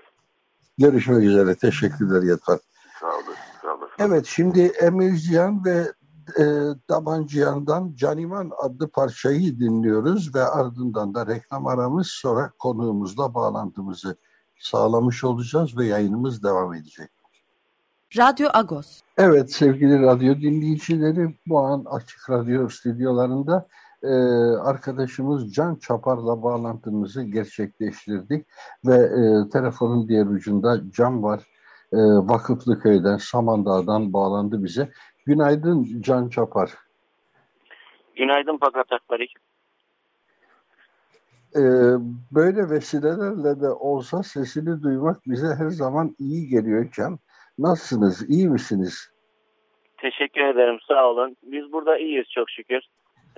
[0.78, 1.56] Görüşmek üzere.
[1.56, 2.60] Teşekkürler Yeter.
[3.00, 3.36] Sağ olun.
[3.62, 3.90] Sağ olun.
[4.00, 5.84] Evet şimdi Emir Cihan ve
[6.40, 6.44] e,
[6.90, 14.16] Daban Cihan'dan Caniman adlı parçayı dinliyoruz ve ardından da reklam aramız sonra konuğumuzla bağlantımızı
[14.60, 17.10] sağlamış olacağız ve yayınımız devam edecek.
[18.18, 19.02] Radyo Agos.
[19.18, 23.68] Evet sevgili radyo dinleyicileri bu an Açık Radyo stüdyolarında
[24.04, 24.14] e,
[24.58, 28.48] arkadaşımız Can Çapar'la bağlantımızı gerçekleştirdik
[28.86, 31.44] ve e, telefonun diğer ucunda Can var.
[31.94, 34.90] E, Vakıflı Köy'den, Samandağ'dan bağlandı bize.
[35.26, 36.70] Günaydın Can Çapar.
[38.16, 39.34] Günaydın Fakat Akbarik.
[41.56, 41.62] Ee,
[42.32, 47.20] böyle vesilelerle de olsa sesini duymak bize her zaman iyi geliyor Can.
[47.58, 48.30] Nasılsınız?
[48.30, 49.12] İyi misiniz?
[49.98, 50.78] Teşekkür ederim.
[50.88, 51.36] Sağ olun.
[51.44, 52.82] Biz burada iyiyiz çok şükür.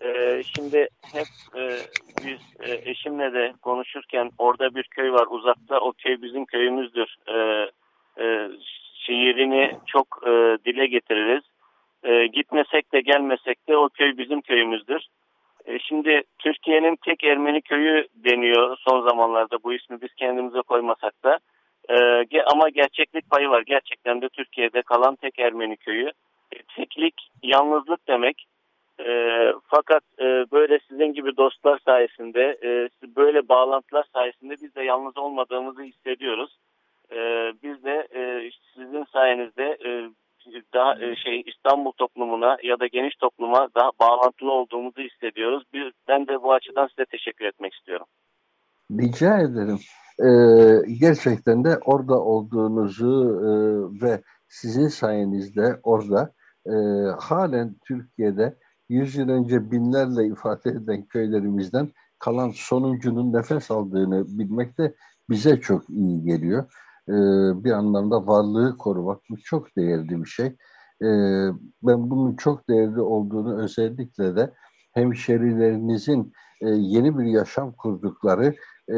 [0.02, 1.78] Ee, şimdi hep e,
[2.26, 5.80] biz e, eşimle de konuşurken orada bir köy var uzakta.
[5.80, 7.16] O köy bizim köyümüzdür.
[7.28, 7.72] Ee,
[8.24, 8.50] e,
[8.94, 11.44] şiirini çok e, dile getiririz.
[12.08, 15.08] E, gitmesek de gelmesek de o köy bizim köyümüzdür.
[15.66, 21.40] E, şimdi Türkiye'nin tek Ermeni köyü deniyor son zamanlarda bu ismi biz kendimize koymasak da.
[21.90, 23.64] E, ama gerçeklik payı var.
[23.66, 26.12] Gerçekten de Türkiye'de kalan tek Ermeni köyü.
[26.52, 28.46] E, teklik yalnızlık demek.
[29.00, 29.08] E,
[29.68, 35.84] fakat e, böyle sizin gibi dostlar sayesinde, e, böyle bağlantılar sayesinde biz de yalnız olmadığımızı
[35.84, 36.58] hissediyoruz.
[37.12, 37.18] E,
[37.64, 40.10] biz de e, sizin sayenizde e,
[40.74, 45.64] daha e, şey İstanbul toplumuna ya da geniş topluma daha bağlantılı olduğumuzu hissediyoruz.
[45.74, 48.06] Bir, ben de bu açıdan size teşekkür etmek istiyorum.
[48.92, 49.80] Rica ederim.
[50.20, 53.50] Ee, gerçekten de orada olduğunuzu e,
[54.02, 56.34] ve sizin sayenizde orada
[56.66, 56.74] e,
[57.20, 58.58] halen Türkiye'de
[58.90, 64.96] yüz yıl önce binlerle ifade eden köylerimizden kalan sonuncunun nefes aldığını bilmek de
[65.30, 66.74] bize çok iyi geliyor.
[67.10, 70.46] Ee, bir anlamda varlığı korumak bu çok değerli bir şey.
[71.02, 71.50] Ee,
[71.84, 74.54] ben bunun çok değerli olduğunu özellikle de
[74.94, 78.56] hemşerilerinizin e, yeni bir yaşam kurdukları
[78.90, 78.98] e,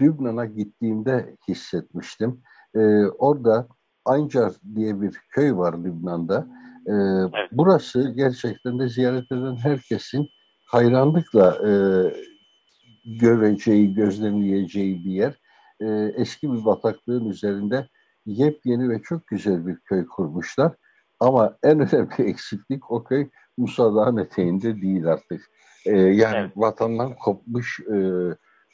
[0.00, 2.42] Lübnan'a gittiğimde hissetmiştim.
[2.74, 3.68] E, orada
[4.04, 6.46] Ancar diye bir köy var Lübnan'da.
[6.86, 7.50] E, evet.
[7.52, 10.28] Burası gerçekten de ziyaret eden herkesin
[10.66, 11.72] hayranlıkla e,
[13.20, 15.34] göreceği, gözlemleyeceği bir yer.
[15.80, 15.86] E,
[16.16, 17.88] eski bir bataklığın üzerinde
[18.26, 20.72] yepyeni ve çok güzel bir köy kurmuşlar.
[21.20, 25.50] Ama en önemli eksiklik o köy Musa Dağı'nın eteğinde değil artık.
[25.86, 26.52] E, yani evet.
[26.56, 27.96] vatandan kopmuş e,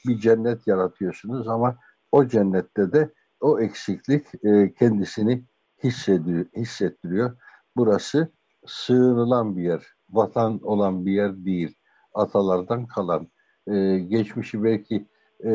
[0.07, 1.77] bir cennet yaratıyorsunuz ama
[2.13, 5.45] o cennette de o eksiklik e, kendisini
[5.85, 7.37] hissediyor, hissettiriyor.
[7.77, 8.33] Burası
[8.67, 11.75] sığınılan bir yer, vatan olan bir yer değil.
[12.15, 13.29] Atalardan kalan,
[13.67, 15.07] e, geçmişi belki
[15.45, 15.51] e,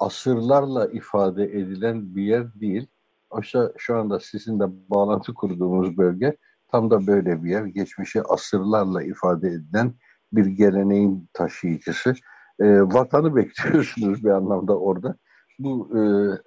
[0.00, 2.86] asırlarla ifade edilen bir yer değil.
[3.30, 6.36] Oysa şu anda sizinle bağlantı kurduğumuz bölge
[6.68, 7.64] tam da böyle bir yer.
[7.64, 9.94] Geçmişi asırlarla ifade edilen
[10.32, 12.14] bir geleneğin taşıyıcısı.
[12.60, 15.16] E, vatanı bekliyorsunuz bir anlamda orada.
[15.58, 16.00] Bu e,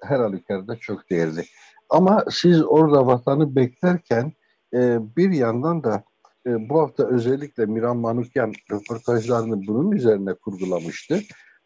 [0.08, 1.44] her halükarda çok değerli.
[1.89, 4.34] Ama siz orada vatanı beklerken
[4.74, 6.04] e, bir yandan da
[6.48, 11.20] e, bu hafta özellikle Miran Manukyan röportajlarını bunun üzerine kurgulamıştı.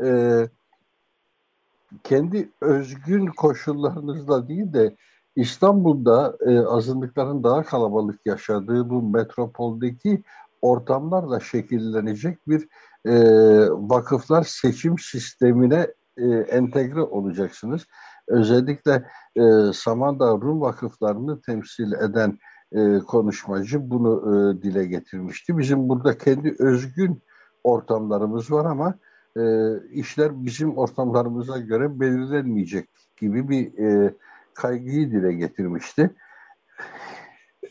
[0.04, 0.08] E,
[2.04, 4.96] kendi özgün koşullarınızla değil de
[5.36, 10.24] İstanbul'da e, azınlıkların daha kalabalık yaşadığı bu metropoldeki
[10.62, 12.68] ortamlarla şekillenecek bir
[13.06, 13.14] e,
[13.70, 17.86] vakıflar seçim sistemine e, entegre olacaksınız.
[18.28, 19.42] Özellikle e,
[19.74, 22.38] Samandağ Rum vakıflarını temsil eden
[22.72, 25.58] e, konuşmacı bunu e, dile getirmişti.
[25.58, 27.24] Bizim burada kendi özgün
[27.64, 28.96] ortamlarımız var ama
[29.38, 29.44] e,
[29.92, 34.14] işler bizim ortamlarımıza göre belirlenmeyecek gibi bir e,
[34.54, 36.16] kaygıyı dile getirmişti.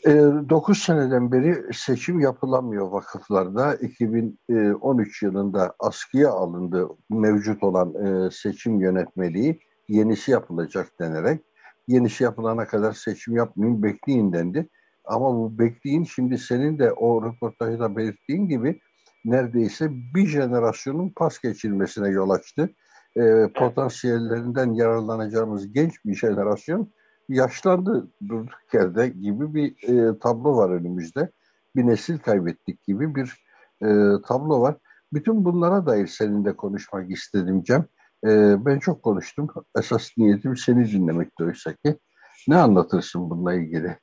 [0.05, 0.11] E,
[0.49, 3.75] 9 seneden beri seçim yapılamıyor vakıflarda.
[3.75, 9.59] 2013 yılında askıya alındı mevcut olan e, seçim yönetmeliği.
[9.87, 11.41] Yenisi yapılacak denerek.
[11.87, 14.69] Yenisi yapılana kadar seçim yapmayın bekleyin dendi.
[15.05, 18.79] Ama bu bekleyin şimdi senin de o röportajda belirttiğin gibi
[19.25, 22.69] neredeyse bir jenerasyonun pas geçirmesine yol açtı.
[23.17, 26.91] E, potansiyellerinden yararlanacağımız genç bir jenerasyon
[27.29, 31.31] yaşlandı durduk yerde gibi bir e, tablo var önümüzde.
[31.75, 33.33] Bir nesil kaybettik gibi bir
[33.81, 33.87] e,
[34.27, 34.75] tablo var.
[35.13, 37.85] Bütün bunlara dair seninle konuşmak istedim Cem.
[38.25, 39.47] E, ben çok konuştum.
[39.77, 41.99] Esas niyetim seni dinlemek oysa ki.
[42.47, 43.97] Ne anlatırsın bununla ilgili?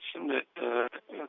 [0.00, 0.32] Şimdi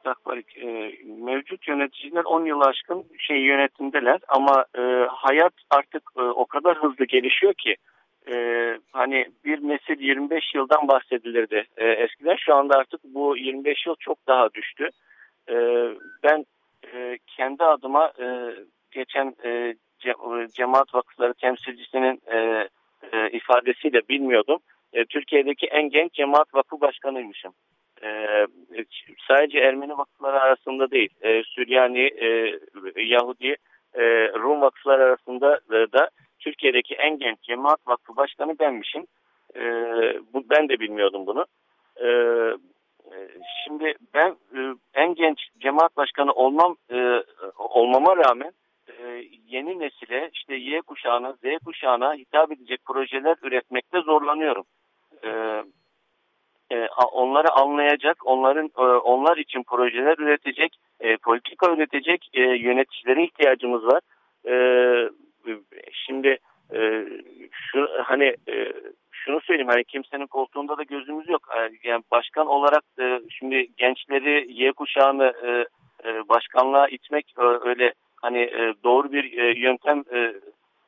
[0.05, 6.21] e, Akbarik, e, mevcut yöneticiler 10 yıl aşkın şey yönetimdeler ama e, hayat artık e,
[6.21, 7.75] o kadar hızlı gelişiyor ki
[8.31, 8.36] e,
[8.91, 12.36] hani bir nesil 25 yıldan bahsedilirdi e, eskiden.
[12.36, 14.89] Şu anda artık bu 25 yıl çok daha düştü.
[15.49, 15.55] E,
[16.23, 16.45] ben
[16.93, 18.55] e, kendi adıma e,
[18.91, 19.75] geçen e,
[20.53, 22.67] cemaat vakıfları temsilcisinin e,
[23.13, 24.60] e, ifadesiyle bilmiyordum.
[24.93, 27.53] E, Türkiye'deki en genç cemaat vakfı başkanıymışım.
[28.03, 28.47] E,
[29.27, 32.60] sadece Ermeni vakıfları arasında değil, e, Süryani, e,
[32.95, 33.55] Yahudi,
[33.93, 34.03] e,
[34.34, 39.05] Rum vakıfları arasında da Türkiye'deki en genç cemaat vakfı başkanı benmişim.
[39.55, 39.62] E,
[40.34, 41.45] bu, ben de bilmiyordum bunu.
[42.01, 42.08] E,
[43.63, 44.60] şimdi ben e,
[44.93, 47.23] en genç cemaat başkanı olmam e,
[47.58, 48.51] olmama rağmen
[48.88, 54.63] e, yeni nesile işte Y kuşağına, Z kuşağına hitap edecek projeler üretmekte zorlanıyorum.
[55.23, 55.63] E,
[56.75, 63.83] e, onları anlayacak, onların e, onlar için projeler üretecek, e, politika üretecek e, yöneticilere ihtiyacımız
[63.85, 64.01] var.
[64.47, 64.55] E,
[65.91, 66.38] şimdi
[66.73, 67.05] e,
[67.51, 68.73] şu hani e,
[69.11, 71.41] şunu söyleyeyim hani kimsenin koltuğunda da gözümüz yok.
[71.57, 75.49] E, yani başkan olarak e, şimdi gençleri Y kuşağını e,
[76.09, 80.33] e, başkanlığa itmek e, öyle hani e, doğru bir e, yöntem e,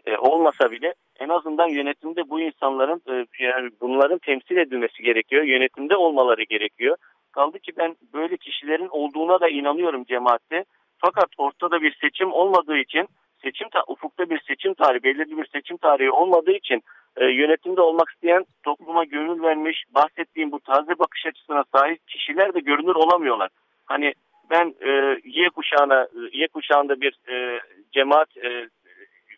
[0.07, 5.43] e, olmasa bile en azından yönetimde bu insanların e, yani bunların temsil edilmesi gerekiyor.
[5.43, 6.97] Yönetimde olmaları gerekiyor.
[7.31, 10.65] Kaldı ki ben böyle kişilerin olduğuna da inanıyorum cemaatte.
[10.97, 13.07] Fakat ortada bir seçim olmadığı için
[13.43, 16.83] seçim ufukta bir seçim tarihi, belirli bir seçim tarihi olmadığı için
[17.17, 22.59] e, yönetimde olmak isteyen topluma gönül vermiş, bahsettiğim bu taze bakış açısına sahip kişiler de
[22.59, 23.49] görünür olamıyorlar.
[23.85, 24.13] Hani
[24.49, 27.59] ben e, Y kuşağına, Y kuşağında bir e,
[27.91, 28.69] cemaat e,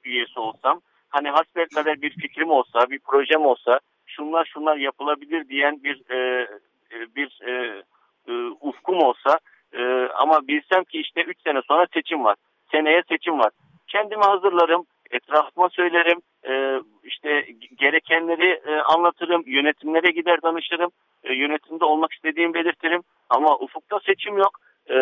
[0.09, 6.11] üyesi olsam hani hasbelkader bir fikrim olsa, bir projem olsa şunlar şunlar yapılabilir diyen bir
[6.11, 6.47] e,
[6.91, 7.83] e bir e,
[8.27, 9.39] e, ufkum olsa
[9.73, 12.35] e, ama bilsem ki işte 3 sene sonra seçim var.
[12.71, 13.51] Seneye seçim var.
[13.87, 17.45] Kendimi hazırlarım, etrafıma söylerim, e, işte
[17.77, 20.91] gerekenleri e, anlatırım, yönetimlere gider danışırım,
[21.23, 23.01] e, yönetimde olmak istediğimi belirtirim.
[23.29, 24.59] Ama ufukta seçim yok.
[24.89, 24.95] E,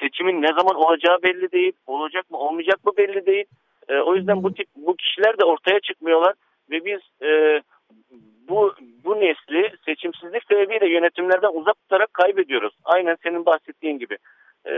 [0.00, 3.44] seçimin ne zaman olacağı belli değil, olacak mı olmayacak mı belli değil.
[3.88, 6.34] E, o yüzden bu tip bu kişiler de ortaya çıkmıyorlar
[6.70, 7.62] ve biz e,
[8.48, 8.74] bu
[9.04, 12.74] bu nesli seçimsizlik sebebiyle yönetimlerden uzak tutarak kaybediyoruz.
[12.84, 14.18] Aynen senin bahsettiğin gibi.
[14.66, 14.72] E,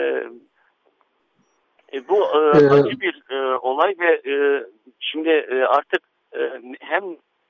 [1.92, 4.66] e, bu e, acı bir e, olay ve e,
[5.00, 6.02] şimdi e, artık
[6.36, 7.04] e, hem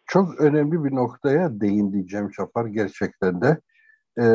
[0.07, 3.59] çok önemli bir noktaya değindi Cem Çapar gerçekten de.
[4.19, 4.27] E,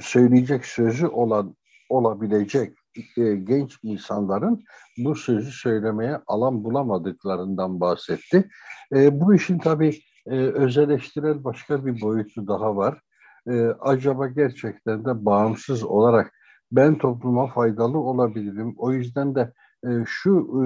[0.00, 1.54] söyleyecek sözü olan
[1.88, 2.72] olabilecek
[3.16, 4.64] e, genç insanların
[4.98, 8.48] bu sözü söylemeye alan bulamadıklarından bahsetti.
[8.94, 13.00] E, bu işin tabii e, özelleştirel başka bir boyutu daha var.
[13.48, 16.32] E, acaba gerçekten de bağımsız olarak
[16.72, 18.74] ben topluma faydalı olabilirim.
[18.76, 19.52] O yüzden de
[19.84, 20.64] e, şu e,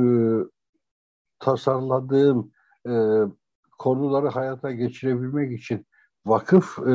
[1.39, 2.53] tasarladığım
[2.89, 2.93] e,
[3.78, 5.87] konuları hayata geçirebilmek için
[6.26, 6.91] vakıf e,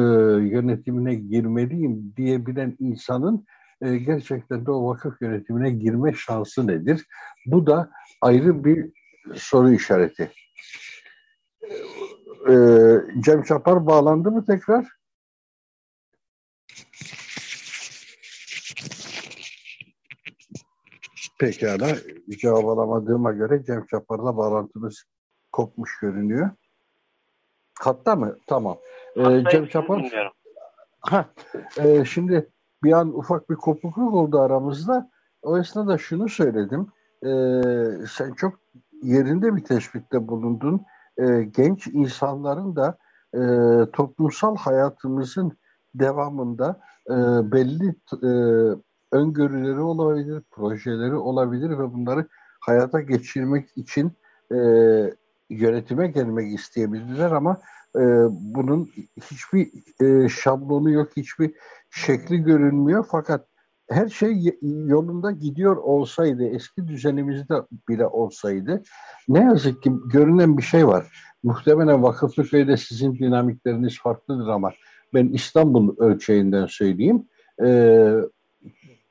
[0.48, 3.46] yönetimine girmeliyim diyebilen insanın
[3.82, 7.06] e, gerçekten de o vakıf yönetimine girme şansı nedir?
[7.46, 7.90] Bu da
[8.22, 8.92] ayrı bir
[9.36, 10.32] soru işareti.
[12.50, 12.54] E,
[13.20, 14.98] Cem Çapar bağlandı mı tekrar?
[21.40, 21.96] Pekala.
[22.30, 25.04] Cevap alamadığıma göre Cem Çapar'la bağlantımız
[25.52, 26.50] kopmuş görünüyor.
[27.80, 28.38] Hatta mı?
[28.48, 28.78] Tamam.
[29.16, 30.12] Ee, Cem Çapar.
[31.00, 31.30] Ha,
[31.78, 32.50] e, şimdi
[32.84, 35.10] bir an ufak bir kopukluk oldu aramızda.
[35.42, 36.88] O esnada şunu söyledim.
[37.26, 37.30] E,
[38.08, 38.54] sen çok
[39.04, 40.86] yerinde bir tespitte bulundun.
[41.18, 42.98] E, genç insanların da
[43.34, 43.42] e,
[43.92, 45.58] toplumsal hayatımızın
[45.96, 47.16] devamında e,
[47.52, 48.32] belli e,
[49.12, 52.28] öngörüleri olabilir, projeleri olabilir ve bunları
[52.60, 54.12] hayata geçirmek için
[54.52, 54.58] e,
[55.50, 57.58] yönetime gelmek isteyebilirler ama
[57.96, 58.90] e, bunun
[59.32, 59.70] hiçbir
[60.02, 61.54] e, şablonu yok, hiçbir
[61.90, 63.48] şekli görünmüyor fakat
[63.90, 67.56] her şey yolunda gidiyor olsaydı, eski düzenimizde
[67.90, 68.84] bile olsaydı
[69.30, 71.06] ne yazık ki görünen bir şey var.
[71.44, 74.72] Muhtemelen Vakıflı Köy'de sizin dinamikleriniz farklıdır ama
[75.14, 77.28] ben İstanbul ölçeğinden söyleyeyim.
[77.66, 78.16] Ee,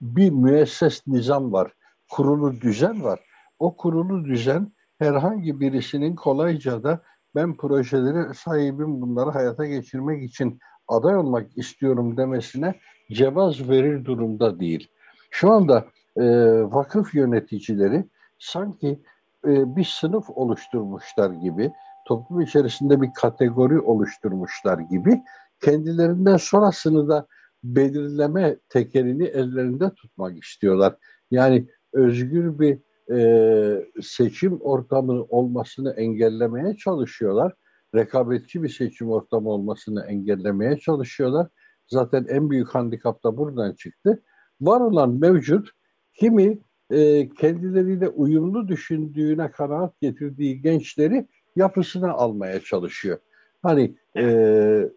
[0.01, 1.73] bir müesses nizam var,
[2.11, 3.21] kurulu düzen var.
[3.59, 7.03] O kurulu düzen herhangi birisinin kolayca da
[7.37, 10.59] ben projeleri sahibim bunları hayata geçirmek için
[10.89, 12.75] aday olmak istiyorum demesine
[13.13, 14.89] cevaz verir durumda değil.
[15.31, 16.25] Şu anda e,
[16.63, 18.05] vakıf yöneticileri
[18.39, 19.03] sanki
[19.45, 21.73] e, bir sınıf oluşturmuşlar gibi,
[22.07, 25.23] toplum içerisinde bir kategori oluşturmuşlar gibi
[25.65, 27.27] kendilerinden sonrasını da
[27.65, 30.97] belirleme tekerini ellerinde tutmak istiyorlar.
[31.31, 32.79] Yani özgür bir
[33.13, 37.53] e, seçim ortamı olmasını engellemeye çalışıyorlar.
[37.95, 41.49] Rekabetçi bir seçim ortamı olmasını engellemeye çalışıyorlar.
[41.87, 44.23] Zaten en büyük handikap da buradan çıktı.
[44.61, 45.71] Var olan mevcut
[46.15, 46.59] kimi
[46.91, 51.27] e, kendileriyle uyumlu düşündüğüne kanaat getirdiği gençleri
[51.57, 53.19] yapısına almaya çalışıyor.
[53.63, 54.91] Hani e,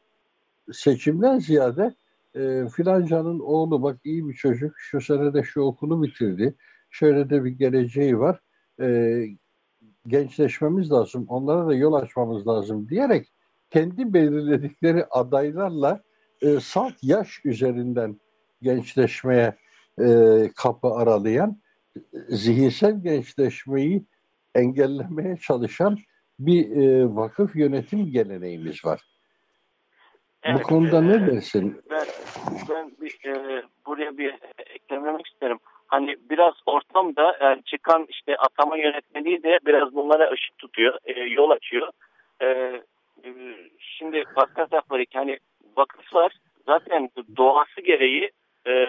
[0.72, 1.96] seçimden ziyade
[2.36, 6.56] e, filancanın oğlu bak iyi bir çocuk şu sene de şu okulu bitirdi
[6.90, 8.40] şöyle de bir geleceği var.
[8.82, 9.20] E,
[10.08, 13.28] gençleşmemiz lazım, onlara da yol açmamız lazım diyerek
[13.70, 16.04] kendi belirledikleri adaylarla
[16.42, 18.20] e, salt yaş üzerinden
[18.62, 19.56] gençleşmeye
[20.00, 20.08] e,
[20.56, 21.62] kapı aralayan,
[22.30, 24.06] zihinsel gençleşmeyi
[24.56, 25.98] engellemeye çalışan
[26.40, 29.02] bir e, vakıf yönetim geleneğimiz var.
[30.44, 31.82] Evet, Bu konuda e, ne dersin?
[31.90, 32.08] Ben,
[32.70, 34.40] ben bir, e, buraya bir
[34.76, 35.58] eklemek isterim
[35.90, 41.50] hani biraz ortamda yani çıkan işte atama yönetmeliği de biraz bunlara ışık tutuyor, e, yol
[41.50, 41.88] açıyor.
[42.42, 43.32] E, e,
[43.80, 45.40] şimdi Pascal Safvarik hani
[45.78, 46.32] vakıflar
[46.66, 48.32] zaten doğası gereği
[48.68, 48.86] e,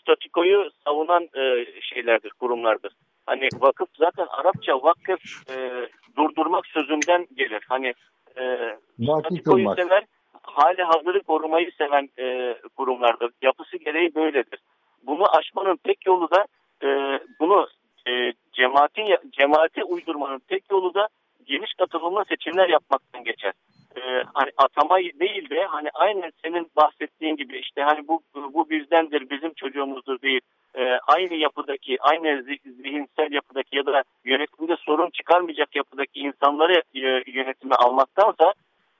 [0.00, 2.92] statikoyu savunan e, şeylerdir, kurumlardır.
[3.26, 7.62] Hani vakıf zaten Arapça vakıf e, durdurmak sözünden gelir.
[7.68, 7.94] Hani
[8.36, 10.04] e, statikoyu sever,
[10.42, 13.30] hali hazırı korumayı seven e, kurumlardır.
[13.42, 14.58] Yapısı gereği böyledir
[15.06, 16.46] bunu aşmanın tek yolu da
[16.82, 17.68] e, bunu
[18.08, 21.08] e, cemaatin cemaate uydurmanın tek yolu da
[21.46, 23.52] geniş katılımlı seçimler yapmaktan geçer.
[23.96, 24.00] E,
[24.34, 29.54] hani atama değil de hani aynen senin bahsettiğin gibi işte hani bu bu bizdendir bizim
[29.54, 30.40] çocuğumuzdur değil.
[30.74, 37.74] E, aynı yapıdaki aynı zihinsel yapıdaki ya da yönetimde sorun çıkarmayacak yapıdaki insanları e, yönetime
[37.74, 38.52] almaktansa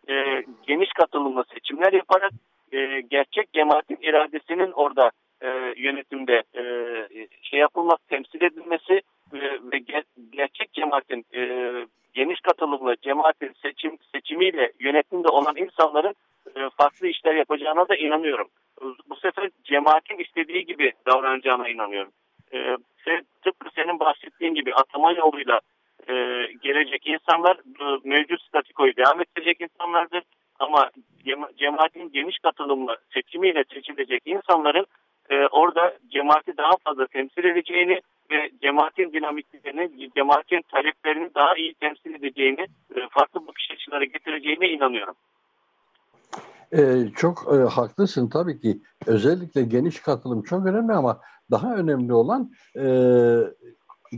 [0.08, 2.32] e, geniş katılımlı seçimler yaparak
[2.72, 5.10] e, gerçek cemaatin iradesinin orada
[5.76, 6.62] yönetimde e,
[7.42, 9.02] şey yapılmak, temsil edilmesi
[9.34, 9.40] e,
[9.72, 10.02] ve ger
[10.32, 11.72] gerçek cemaatin e,
[12.14, 16.14] geniş katılımlı cemaatin seçim seçimiyle yönetimde olan insanların
[16.56, 18.48] e, farklı işler yapacağına da inanıyorum.
[19.08, 22.12] Bu sefer cemaatin istediği gibi davranacağına inanıyorum.
[22.52, 22.76] E,
[23.42, 25.60] tıpkı senin bahsettiğin gibi atama yoluyla
[26.08, 26.12] e,
[26.62, 30.22] gelecek insanlar e, mevcut statikoyu devam ettirecek insanlardır.
[30.58, 30.90] Ama
[31.56, 34.86] cemaatin geniş katılımlı seçimiyle seçilecek insanların
[35.30, 38.00] e, orada cemaati daha fazla temsil edeceğini
[38.30, 42.66] ve cemaatin dinamiklerini, cemaatin taleplerini daha iyi temsil edeceğini,
[42.96, 45.14] e, farklı bakış açıları getireceğine inanıyorum.
[46.72, 48.82] Ee, çok e, haklısın tabii ki.
[49.06, 51.20] Özellikle geniş katılım çok önemli ama
[51.50, 52.84] daha önemli olan e,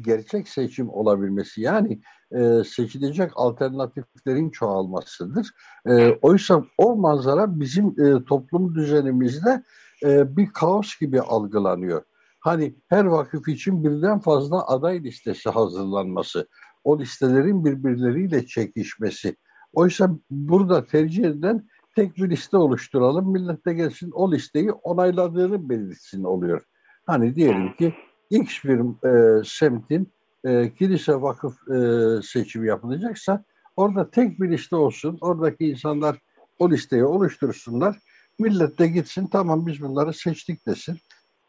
[0.01, 1.61] gerçek seçim olabilmesi.
[1.61, 2.01] Yani
[2.33, 5.51] e, seçilecek alternatiflerin çoğalmasıdır.
[5.87, 9.63] E, oysa o manzara bizim e, toplum düzenimizde
[10.03, 12.03] e, bir kaos gibi algılanıyor.
[12.41, 16.49] Hani her vakıf için birden fazla aday listesi hazırlanması,
[16.85, 19.37] o listelerin birbirleriyle çekişmesi.
[19.73, 26.25] Oysa burada tercih edilen tek bir liste oluşturalım, millet de gelsin o listeyi onayladığını belirtsin
[26.25, 26.63] oluyor.
[27.07, 27.95] Hani diyelim ki
[28.31, 30.13] X bir e, semtin
[30.45, 31.79] e, kilise vakıf e,
[32.23, 33.45] seçimi yapılacaksa
[33.77, 35.19] orada tek bir liste olsun.
[35.21, 36.19] Oradaki insanlar
[36.59, 37.99] o listeyi oluştursunlar.
[38.39, 40.97] Millet de gitsin tamam biz bunları seçtik desin.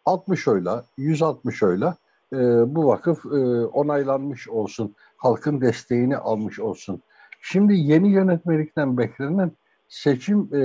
[0.06, 1.98] 60 oyla, 160 oyla
[2.34, 2.38] e,
[2.76, 4.96] bu vakıf e, onaylanmış olsun.
[5.18, 7.02] Halkın desteğini almış olsun.
[7.42, 9.52] Şimdi yeni yönetmelikten beklenen
[9.90, 10.62] seçim e,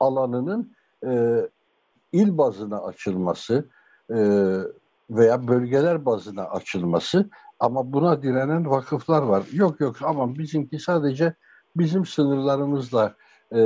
[0.00, 0.72] alanının
[1.06, 1.40] e,
[2.12, 3.68] il bazına açılması,
[4.10, 4.16] e,
[5.10, 9.44] veya bölgeler bazına açılması ama buna direnen vakıflar var.
[9.52, 11.34] Yok yok ama bizimki sadece
[11.76, 13.14] bizim sınırlarımızla
[13.54, 13.60] e,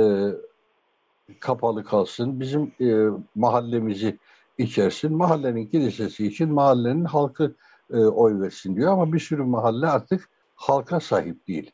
[1.39, 2.39] kapalı kalsın.
[2.39, 4.19] Bizim e, mahallemizi
[4.57, 5.13] içersin.
[5.13, 7.55] Mahallenin kilisesi için mahallenin halkı
[7.93, 11.71] e, oy versin diyor ama bir sürü mahalle artık halka sahip değil.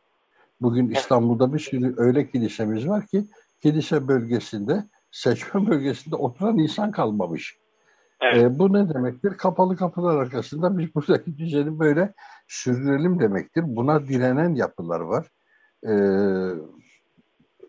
[0.61, 3.25] Bugün İstanbul'da bir sürü öyle kilisemiz var ki
[3.61, 7.57] kilise bölgesinde, seçme bölgesinde oturan insan kalmamış.
[8.21, 8.43] Evet.
[8.43, 9.37] E, bu ne demektir?
[9.37, 12.13] Kapalı kapılar arkasında biz buradaki düzeni böyle
[12.47, 13.63] sürdürelim demektir.
[13.67, 15.27] Buna direnen yapılar var.
[15.87, 15.93] E,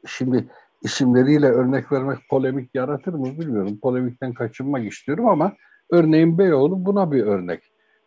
[0.07, 0.49] şimdi
[0.83, 3.79] isimleriyle örnek vermek polemik yaratır mı bilmiyorum.
[3.83, 5.53] Polemikten kaçınmak istiyorum ama
[5.91, 7.63] örneğin Beyoğlu buna bir örnek.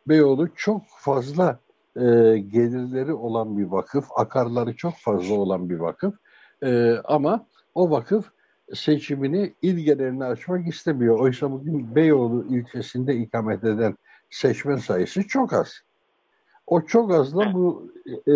[0.07, 1.59] Beyoğlu çok fazla
[1.95, 2.01] e,
[2.37, 6.15] gelirleri olan bir vakıf, akarları çok fazla olan bir vakıf.
[6.63, 8.25] E, ama o vakıf
[8.73, 11.19] seçimini il genelini açmak istemiyor.
[11.19, 13.97] Oysa bugün Beyoğlu ilçesinde ikamet eden
[14.29, 15.81] seçmen sayısı çok az.
[16.73, 17.91] O çok azla bu
[18.27, 18.31] e,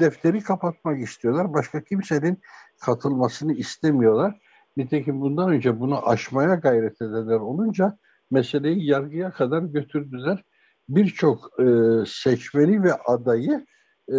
[0.00, 1.52] defteri kapatmak istiyorlar.
[1.52, 2.38] Başka kimsenin
[2.80, 4.40] katılmasını istemiyorlar.
[4.76, 7.98] Nitekim bundan önce bunu aşmaya gayret edenler olunca
[8.30, 10.44] meseleyi yargıya kadar götürdüler.
[10.88, 11.64] Birçok e,
[12.06, 13.66] seçmeni ve adayı
[14.12, 14.18] e,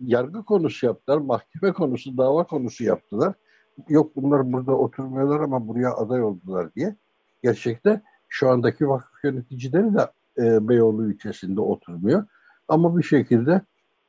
[0.00, 3.34] yargı konusu yaptılar, mahkeme konusu, dava konusu yaptılar
[3.88, 6.96] yok bunlar burada oturmuyorlar ama buraya aday oldular diye.
[7.42, 12.26] Gerçekte şu andaki vakıf yöneticileri de e, Beyoğlu ilçesinde oturmuyor.
[12.68, 13.60] Ama bir şekilde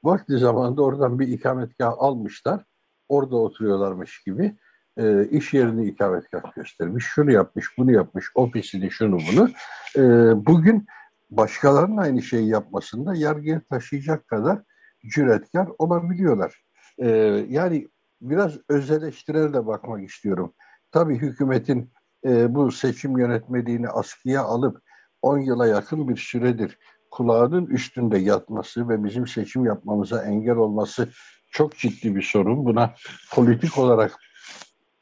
[0.04, 2.64] vakti zamanında oradan bir ikametgah almışlar.
[3.10, 4.58] Orada oturuyorlarmış gibi
[4.98, 7.06] e, iş yerini ikametgah göstermiş.
[7.06, 9.50] Şunu yapmış, bunu yapmış, ofisini, şunu bunu.
[9.96, 10.02] E,
[10.46, 10.86] bugün
[11.30, 14.60] başkalarının aynı şeyi yapmasında yargıya taşıyacak kadar
[15.06, 16.64] cüretkar olabiliyorlar.
[16.98, 17.08] E,
[17.50, 17.88] yani
[18.22, 20.54] biraz öz de bakmak istiyorum.
[20.92, 21.92] Tabii hükümetin
[22.26, 24.82] e, bu seçim yönetmeliğini askıya alıp
[25.22, 26.78] 10 yıla yakın bir süredir
[27.12, 31.10] kulağının üstünde yatması ve bizim seçim yapmamıza engel olması
[31.52, 32.66] çok ciddi bir sorun.
[32.66, 32.94] Buna
[33.32, 34.20] politik olarak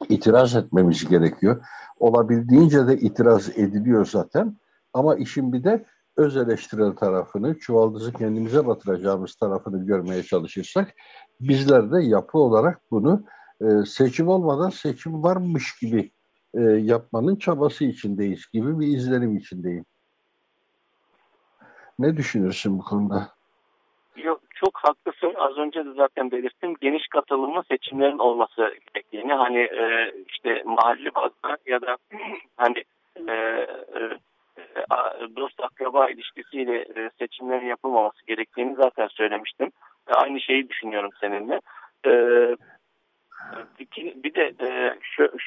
[0.08, 1.64] itiraz etmemiz gerekiyor.
[2.00, 4.56] Olabildiğince de itiraz ediliyor zaten.
[4.94, 5.84] Ama işin bir de
[6.16, 10.94] öz eleştirel tarafını, çuvaldızı kendimize batıracağımız tarafını görmeye çalışırsak
[11.40, 13.24] bizler de yapı olarak bunu
[13.60, 16.10] e, seçim olmadan seçim varmış gibi
[16.54, 19.84] e, yapmanın çabası içindeyiz gibi bir izlenim içindeyim.
[21.98, 23.28] Ne düşünürsün bu konuda?
[24.16, 25.34] Yok, çok haklısın.
[25.36, 26.74] Az önce de zaten belirttim.
[26.80, 29.32] Geniş katılımlı seçimlerin olması gerektiğini.
[29.32, 31.96] Hani e, işte mahalli bazda ya da
[32.56, 32.84] hani
[33.28, 34.18] e, e,
[35.36, 39.70] dost akraba ilişkisiyle e, seçimlerin yapılmaması gerektiğini zaten söylemiştim.
[40.06, 41.60] Aynı şeyi düşünüyorum seninle.
[42.06, 42.10] E,
[43.98, 44.98] bir de e,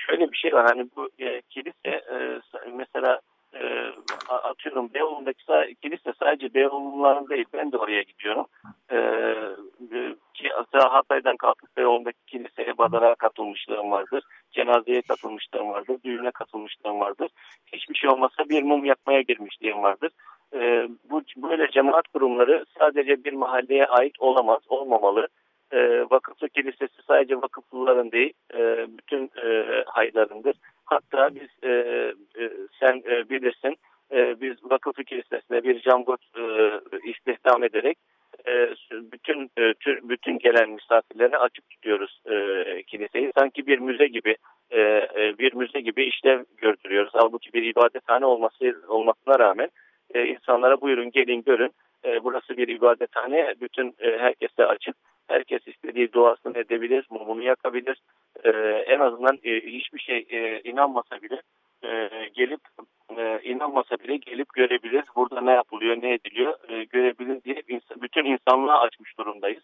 [0.08, 0.66] şöyle bir şey var.
[0.66, 1.10] Hani bu
[1.50, 2.02] kilise
[2.74, 3.22] mesela
[4.30, 7.46] atıyorum Beyoğlu'ndaki kilise sadece Beyoğlu'ların değil.
[7.54, 8.46] Ben de oraya gidiyorum.
[10.34, 14.24] Ki Hatay'dan kalkıp Beyoğlu'ndaki kiliseye badara katılmışlığım vardır.
[14.52, 15.98] Cenazeye katılmışlığım vardır.
[16.04, 17.30] Düğüne katılmışlığım vardır.
[17.74, 20.12] Hiçbir şey olmasa bir mum yakmaya girmişliğim vardır.
[21.10, 25.28] Bu böyle cemaat kurumları sadece bir mahalleye ait olamaz, olmamalı.
[26.12, 28.34] Vakıflı kilisesi sadece vakıflıların değil,
[28.98, 29.32] bütün
[29.86, 30.56] haylarındır.
[30.90, 31.50] Hatta biz
[32.80, 33.78] sen bilirsin,
[34.42, 36.22] biz vakıflı kilisesine bir camgot
[37.04, 37.98] istihdam ederek
[38.48, 39.74] e, bütün e,
[40.10, 43.32] bütün gelen misafirlere açık tutuyoruz e, kiliseyi.
[43.38, 44.36] Sanki bir müze gibi
[45.40, 47.12] bir müze gibi işlev gördürüyoruz.
[47.14, 49.70] Halbuki bir ibadethane olması olmasına rağmen
[50.16, 51.72] insanlara buyurun gelin görün
[52.06, 53.54] E, burası bir ibadethane.
[53.62, 54.96] Bütün e, herkese açık.
[55.28, 58.02] Herkes istediği duasını edebilir, mumunu yakabilir.
[58.44, 58.50] E,
[58.88, 61.42] en azından e, hiçbir şey e, inanmasa bile
[61.84, 62.62] e, gelip
[63.18, 65.04] e, inanmasa bile gelip görebilir.
[65.16, 69.64] Burada ne yapılıyor, ne ediliyor e, görebilir diye insan, bütün insanlığa açmış durumdayız.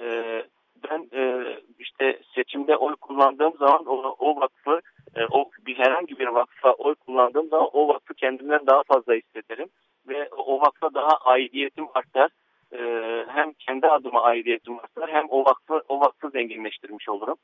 [0.00, 0.42] E,
[0.90, 1.44] ben e,
[1.78, 4.80] işte seçimde oy kullandığım zaman o, o vakfı
[5.16, 9.68] e, o bir herhangi bir vakfa oy kullandığım zaman o vakfı kendimden daha fazla hissederim
[10.08, 12.30] ve o vakfa daha aidiyetim artar.
[12.72, 12.80] E,
[13.28, 17.36] hem kendi adıma aidiyetim artar hem o vakfı o vakfı zenginleştirmiş olurum.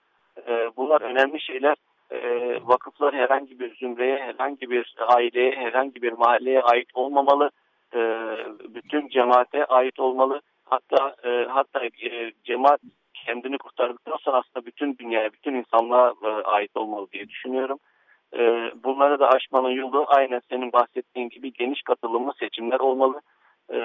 [0.49, 1.77] E, bunlar önemli şeyler.
[2.11, 2.19] E,
[2.63, 7.51] vakıflar herhangi bir zümreye, herhangi bir aileye, herhangi bir mahalleye ait olmamalı.
[7.95, 7.99] E,
[8.75, 10.41] bütün cemaate ait olmalı.
[10.65, 12.81] Hatta e, hatta e, cemaat
[13.27, 17.79] kendini kurtardıktan sonra aslında bütün dünyaya, bütün insanlığa e, ait olmalı diye düşünüyorum.
[18.39, 23.21] E, bunları da aşmanın yolu aynen senin bahsettiğin gibi geniş katılımlı seçimler olmalı.
[23.71, 23.77] E,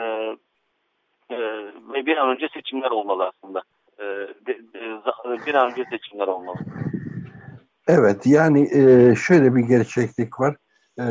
[1.30, 1.38] e,
[1.93, 3.62] ve bir an önce seçimler olmalı aslında.
[4.00, 4.04] E,
[4.47, 6.58] de, de, bir an önce seçimler olmalı.
[7.88, 10.56] Evet yani e, şöyle bir gerçeklik var.
[11.00, 11.06] E,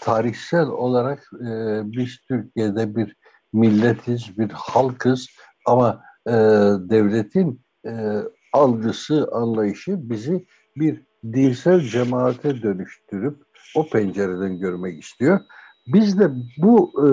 [0.00, 1.50] tarihsel olarak e,
[1.84, 3.16] biz Türkiye'de bir
[3.52, 5.28] milletiz, bir halkız
[5.66, 6.32] ama e,
[6.90, 7.92] devletin e,
[8.52, 10.46] algısı, anlayışı bizi
[10.76, 13.36] bir dinsel cemaate dönüştürüp
[13.76, 15.40] o pencereden görmek istiyor.
[15.86, 17.06] Biz de bu e,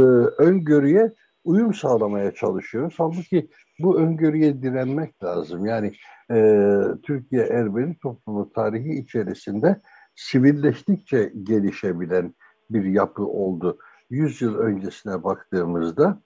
[0.43, 2.93] öngörüye uyum sağlamaya çalışıyoruz.
[2.97, 3.49] Halbuki
[3.79, 5.65] bu öngörüye direnmek lazım.
[5.65, 5.93] Yani
[6.31, 6.61] e,
[7.03, 9.81] Türkiye Ermeni toplumu tarihi içerisinde
[10.15, 12.33] sivilleştikçe gelişebilen
[12.69, 13.77] bir yapı oldu.
[14.09, 16.21] Yüz yıl öncesine baktığımızda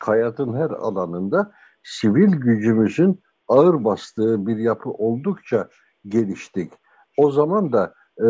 [0.00, 5.68] hayatın her alanında sivil gücümüzün ağır bastığı bir yapı oldukça
[6.08, 6.72] geliştik.
[7.20, 8.24] O zaman da e,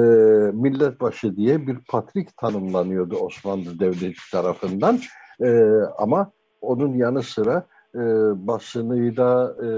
[0.53, 4.99] milletbaşı diye bir patrik tanımlanıyordu Osmanlı Devleti tarafından.
[5.45, 5.51] E,
[5.99, 8.01] ama onun yanı sıra e,
[8.47, 9.69] basınıyla, e,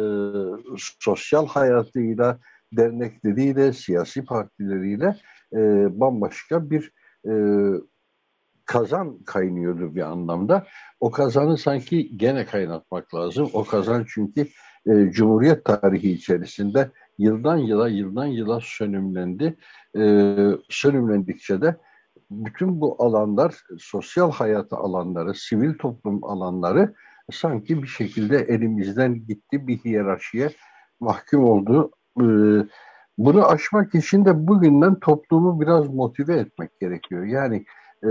[1.01, 2.39] sosyal hayatıyla,
[2.77, 5.17] dernekleriyle, siyasi partileriyle
[5.53, 5.61] e,
[6.01, 6.93] bambaşka bir
[7.29, 7.33] e,
[8.65, 10.67] kazan kaynıyordu bir anlamda.
[11.01, 13.51] O kazanı sanki gene kaynatmak lazım.
[13.53, 14.47] O kazan çünkü
[14.87, 19.57] e, Cumhuriyet tarihi içerisinde yıldan yıla, yıldan yıla sönümlendi.
[19.97, 20.35] E,
[20.69, 21.77] sönümlendikçe de
[22.31, 26.95] bütün bu alanlar, sosyal hayatı alanları, sivil toplum alanları
[27.31, 30.51] sanki bir şekilde elimizden gitti bir hiyerarşiye
[31.01, 31.91] mahkum oldu.
[32.21, 32.25] E,
[33.19, 37.25] bunu aşmak için de bugünden toplumu biraz motive etmek gerekiyor.
[37.25, 37.65] Yani
[38.05, 38.11] e,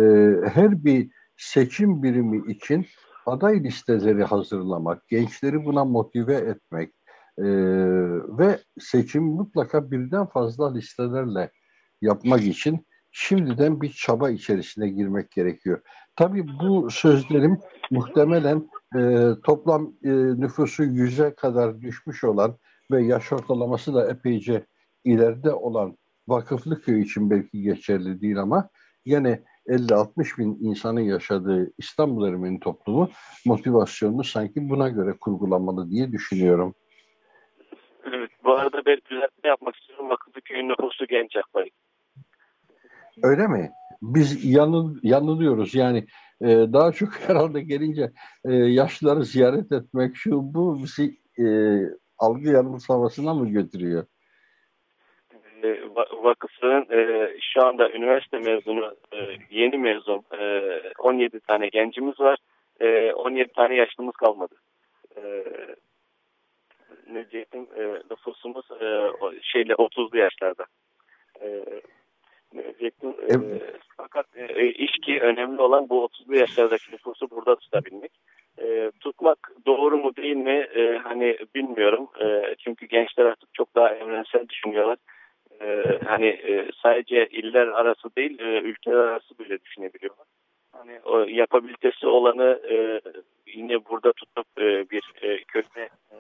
[0.50, 2.86] her bir seçim birimi için
[3.26, 6.94] aday listeleri hazırlamak, gençleri buna motive etmek
[7.42, 7.48] e,
[8.38, 11.52] ve seçim mutlaka birden fazla listelerle
[12.02, 15.82] yapmak için şimdiden bir çaba içerisine girmek gerekiyor.
[16.16, 17.60] Tabii bu sözlerim
[17.92, 22.58] muhtemelen e, toplam e, nüfusu yüze kadar düşmüş olan
[22.92, 24.66] ve yaş ortalaması da epeyce
[25.04, 28.70] ileride olan vakıflı köy için belki geçerli değil ama
[29.06, 33.10] yine 50-60 bin insanın yaşadığı İstanbul Ermeni toplumu
[33.46, 36.76] motivasyonunu sanki buna göre kurgulanmalı diye düşünüyorum.
[38.06, 40.10] Evet, bu arada ben düzeltme yapmak istiyorum.
[40.10, 41.70] Vakıflı köyün nüfusu genç Akbay.
[43.24, 43.72] Öyle mi?
[44.02, 45.76] Biz yanıl, yanılıyoruz.
[45.76, 46.06] Yani
[46.42, 48.12] e, daha çok herhalde gelince
[48.46, 51.46] e, yaşlıları ziyaret etmek şu bu bizi e,
[52.18, 54.06] algı yanılsamasına mı götürüyor?
[55.64, 59.18] E, e, şu anda üniversite mezunu e,
[59.50, 60.62] yeni mezun e,
[61.00, 62.38] 17 tane gencimiz var.
[62.80, 64.56] E, 17 tane yaşlımız kalmadı.
[65.18, 65.44] E,
[67.14, 70.66] ne diyeyim e, nüfusumuz e, şeyle 30'lu yaşlarda.
[71.42, 71.66] E,
[72.54, 73.10] diyecektim?
[73.10, 73.34] E,
[73.98, 78.12] fakat e, iş ki önemli olan bu 30'lu yaşlardaki nüfusu burada tutabilmek.
[78.62, 82.08] E, tutmak doğru mu değil mi e, hani bilmiyorum.
[82.22, 84.98] E, çünkü gençler artık çok daha evrensel düşünüyorlar
[85.62, 90.28] e, hani e, sadece iller arası değil e, ülkeler arası bile düşünebiliyorlar.
[90.72, 93.02] Hani o yapabilitesi olanı e,
[93.48, 96.18] yine burada tutup e, bir e, köyde e,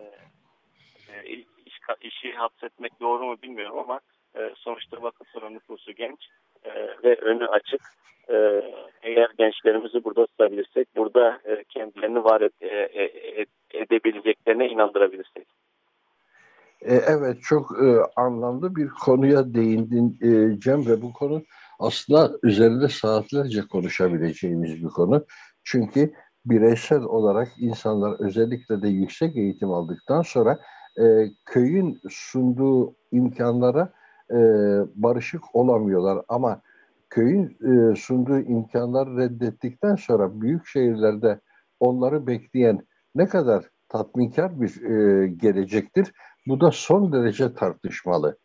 [1.14, 1.30] e,
[1.66, 4.00] iş, işi hapsetmek doğru mu bilmiyorum ama
[4.36, 6.20] e, sonuçta vakıfların nüfusu genç
[6.64, 6.72] e,
[7.04, 7.82] ve önü açık.
[8.30, 8.62] E,
[9.04, 15.48] eğer gençlerimizi burada tutabilirsek, burada e, kendilerini var et, e, e, edebileceklerine inandırabilirsek.
[16.82, 21.44] E, evet çok e, anlamlı bir konuya değindin e, Cem ve bu konu
[21.80, 25.26] aslında üzerinde saatlerce konuşabileceğimiz bir konu.
[25.64, 26.14] Çünkü
[26.46, 30.60] bireysel olarak insanlar özellikle de yüksek eğitim aldıktan sonra
[31.00, 33.94] e, köyün sunduğu imkanlara
[34.30, 34.38] e,
[34.96, 36.26] barışık olamıyorlar.
[36.28, 36.62] Ama
[37.10, 41.40] köyün e, sunduğu imkanları reddettikten sonra büyük şehirlerde
[41.80, 46.14] onları bekleyen ne kadar tatminkar bir e, gelecektir.
[46.48, 48.38] Bu da son derece tartışmalı.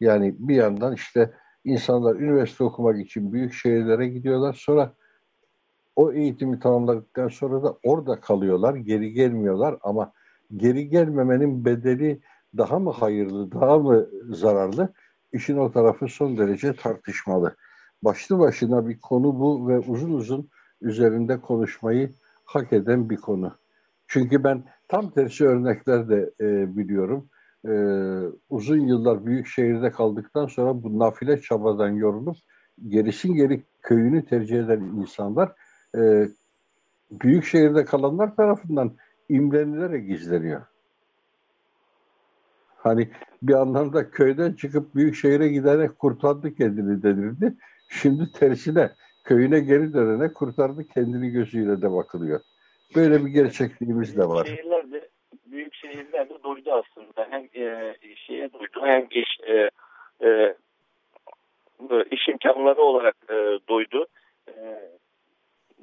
[0.00, 1.34] Yani bir yandan işte
[1.64, 4.56] insanlar üniversite okumak için büyük şehirlere gidiyorlar.
[4.60, 4.92] Sonra
[5.96, 10.12] o eğitimi tamamladıktan sonra da orada kalıyorlar, geri gelmiyorlar ama
[10.56, 12.20] geri gelmemenin bedeli
[12.56, 14.92] daha mı hayırlı, daha mı zararlı?
[15.32, 17.56] İşin o tarafı son derece tartışmalı.
[18.02, 20.48] Başlı başına bir konu bu ve uzun uzun
[20.80, 22.10] üzerinde konuşmayı
[22.44, 23.52] hak eden bir konu.
[24.06, 27.28] Çünkü ben tam tersi örnekler de e, biliyorum.
[27.68, 27.72] E,
[28.48, 32.36] uzun yıllar büyük şehirde kaldıktan sonra bu nafile çabadan yorulup
[32.88, 35.52] gerisin geri köyünü tercih eden insanlar
[35.98, 36.28] e,
[37.10, 38.96] büyük şehirde kalanlar tarafından
[39.28, 40.62] imrenilerek gizleniyor.
[42.76, 43.08] Hani
[43.42, 47.54] bir anlamda köyden çıkıp büyük şehire giderek kurtardı kendini denirdi.
[47.88, 48.90] Şimdi tersine
[49.24, 52.40] köyüne geri dönene kurtardı kendini gözüyle de bakılıyor.
[52.96, 54.44] Böyle bir gerçekliğimiz de var.
[54.44, 55.08] Şehirlerde,
[55.46, 57.26] büyük şehirlerde duydu aslında.
[57.30, 59.70] Hem e, şeye duydu hem iş e,
[60.26, 60.54] e,
[62.10, 64.06] iş imkanları olarak e, duydu.
[64.48, 64.52] E,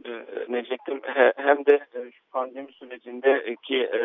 [0.05, 1.01] e, Necettin
[1.35, 4.01] hem de e, şu pandemi sürecindeki e,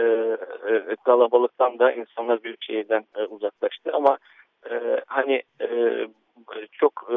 [1.04, 4.18] kalabalıktan da insanlar büyük şehirden uzaklaştı ama
[5.06, 5.42] hani
[6.72, 7.10] çok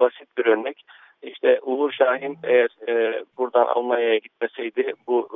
[0.00, 0.84] basit bir örnek
[1.22, 2.68] işte Uğur Şahin eğer
[3.38, 5.28] buradan Almanya'ya gitmeseydi bu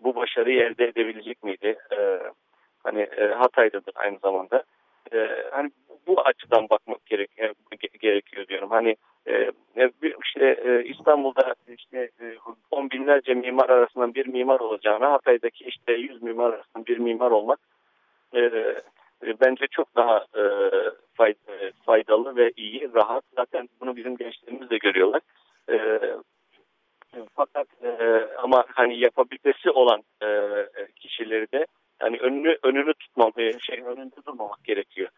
[0.00, 1.76] bu başarıyı elde edebilecek miydi?
[2.84, 3.08] Hani
[3.38, 4.62] Hatay'dadır aynı zamanda.
[5.50, 5.70] Hani
[6.06, 7.30] bu açıdan bakmak gerek,
[8.00, 8.70] gerekiyor diyorum.
[8.70, 8.96] Hani
[10.24, 12.10] işte İstanbul'da işte
[12.70, 17.58] on binlerce mimar arasından bir mimar olacağına Hatay'daki işte yüz mimar arasından bir mimar olmak
[19.40, 20.26] bence çok daha
[21.84, 23.24] faydalı ve iyi, rahat.
[23.36, 25.20] Zaten bunu bizim gençlerimiz de görüyorlar.
[27.34, 27.66] Fakat
[28.38, 30.02] ama hani yapabilmesi olan
[30.96, 31.66] kişileri de
[32.02, 35.08] yani önünü önünü tutmam, şey önünde durmamak gerekiyor.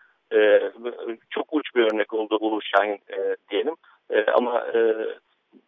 [1.30, 2.98] çok uç bir örnek oldu Ulu Şahin
[3.50, 3.74] diyelim.
[4.34, 4.66] ama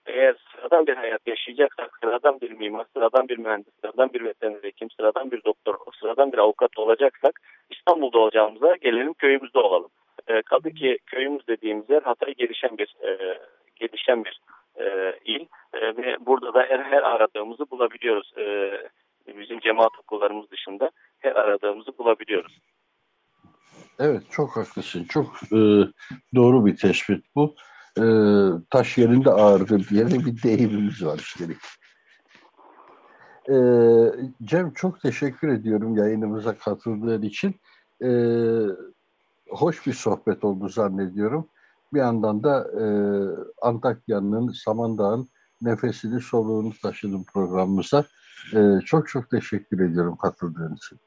[0.06, 4.90] eğer sıradan bir hayat yaşayacaksak, sıradan bir mimar, sıradan bir mühendis, sıradan bir veteriner hekim,
[4.90, 7.40] sıradan bir doktor, sıradan bir avukat olacaksak
[7.70, 9.90] İstanbul'da olacağımıza gelelim köyümüzde olalım.
[10.28, 13.38] E, kaldı ki köyümüz dediğimiz yer Hatay gelişen bir e,
[13.76, 14.40] gelişen bir
[14.80, 18.32] e, il e, ve burada da her, her aradığımızı bulabiliyoruz.
[18.38, 18.72] E,
[19.26, 22.58] bizim cemaat okullarımız dışında her aradığımızı bulabiliyoruz.
[23.98, 25.04] Evet çok haklısın.
[25.04, 25.58] Çok e,
[26.34, 27.54] doğru bir tespit bu
[27.98, 28.04] e,
[28.70, 31.58] taş yerinde ağırdır diye bir deyimimiz var üstelik.
[33.48, 33.56] E,
[34.42, 37.54] Cem çok teşekkür ediyorum yayınımıza katıldığın için.
[38.04, 38.10] E,
[39.48, 41.48] hoş bir sohbet oldu zannediyorum.
[41.94, 42.84] Bir yandan da e,
[43.62, 45.28] Antakya'nın, Samandağ'ın
[45.62, 48.04] nefesini, soluğunu taşıdım programımıza.
[48.55, 50.99] E, çok çok teşekkür ediyorum katıldığın için.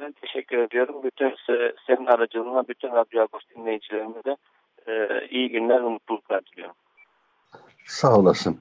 [0.00, 1.02] Ben teşekkür ediyorum.
[1.04, 1.34] Bütün
[1.86, 4.36] senin aracılığına bütün Radyo Agos dinleyicilerime de
[4.86, 6.76] e, iyi günler, mutluluklar diliyorum.
[7.86, 8.58] Sağ olasın.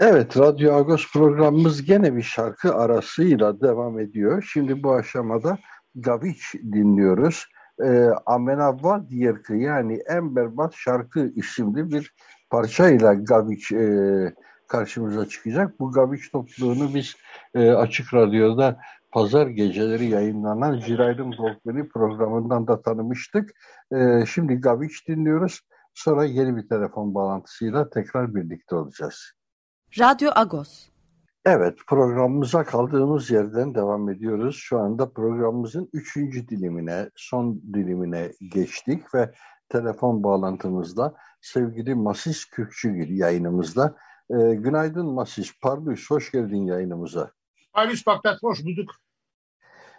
[0.00, 4.48] Evet, Radyo Agos programımız gene bir şarkı arasıyla devam ediyor.
[4.52, 5.58] Şimdi bu aşamada
[5.94, 7.46] Gaviç dinliyoruz.
[7.84, 12.14] E, Amenavva Diyerkı yani en berbat şarkı isimli bir
[12.50, 14.34] parçayla Gaviç e,
[14.72, 15.80] karşımıza çıkacak.
[15.80, 17.14] Bu Gaviç topluluğunu biz
[17.54, 18.78] e, Açık Radyo'da
[19.12, 23.50] pazar geceleri yayınlanan Jirayrım Dolkbeni programından da tanımıştık.
[23.94, 25.60] Ee, şimdi Gaviç dinliyoruz.
[25.94, 29.32] Sonra yeni bir telefon bağlantısıyla tekrar birlikte olacağız.
[29.98, 30.88] Radyo Agos.
[31.44, 34.56] Evet, programımıza kaldığımız yerden devam ediyoruz.
[34.56, 39.32] Şu anda programımızın üçüncü dilimine, son dilimine geçtik ve
[39.68, 43.96] telefon bağlantımızda sevgili Masis Kürkçügil yayınımızda.
[44.32, 47.30] Ee, günaydın Masis, Parlus, hoş geldin yayınımıza.
[47.72, 48.90] Halis Baktat hoş bulduk.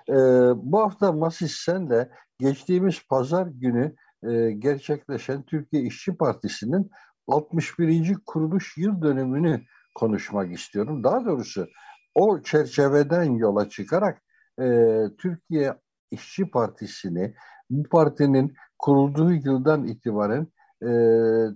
[0.09, 0.13] Ee,
[0.55, 6.91] bu hafta Masis sen de geçtiğimiz pazar günü e, gerçekleşen Türkiye İşçi Partisi'nin
[7.27, 8.17] 61.
[8.25, 9.61] kuruluş yıl dönümünü
[9.95, 11.03] konuşmak istiyorum.
[11.03, 11.67] Daha doğrusu
[12.15, 14.21] o çerçeveden yola çıkarak
[14.61, 14.65] e,
[15.17, 15.73] Türkiye
[16.11, 17.35] İşçi Partisi'ni
[17.69, 20.47] bu partinin kurulduğu yıldan itibaren
[20.81, 20.91] e,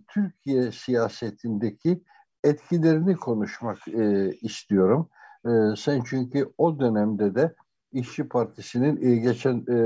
[0.07, 2.03] Türkiye siyasetindeki
[2.50, 5.10] etkilerini konuşmak e, istiyorum.
[5.45, 7.56] E, sen çünkü o dönemde de
[7.91, 9.78] İşçi Partisi'nin e, geçen e,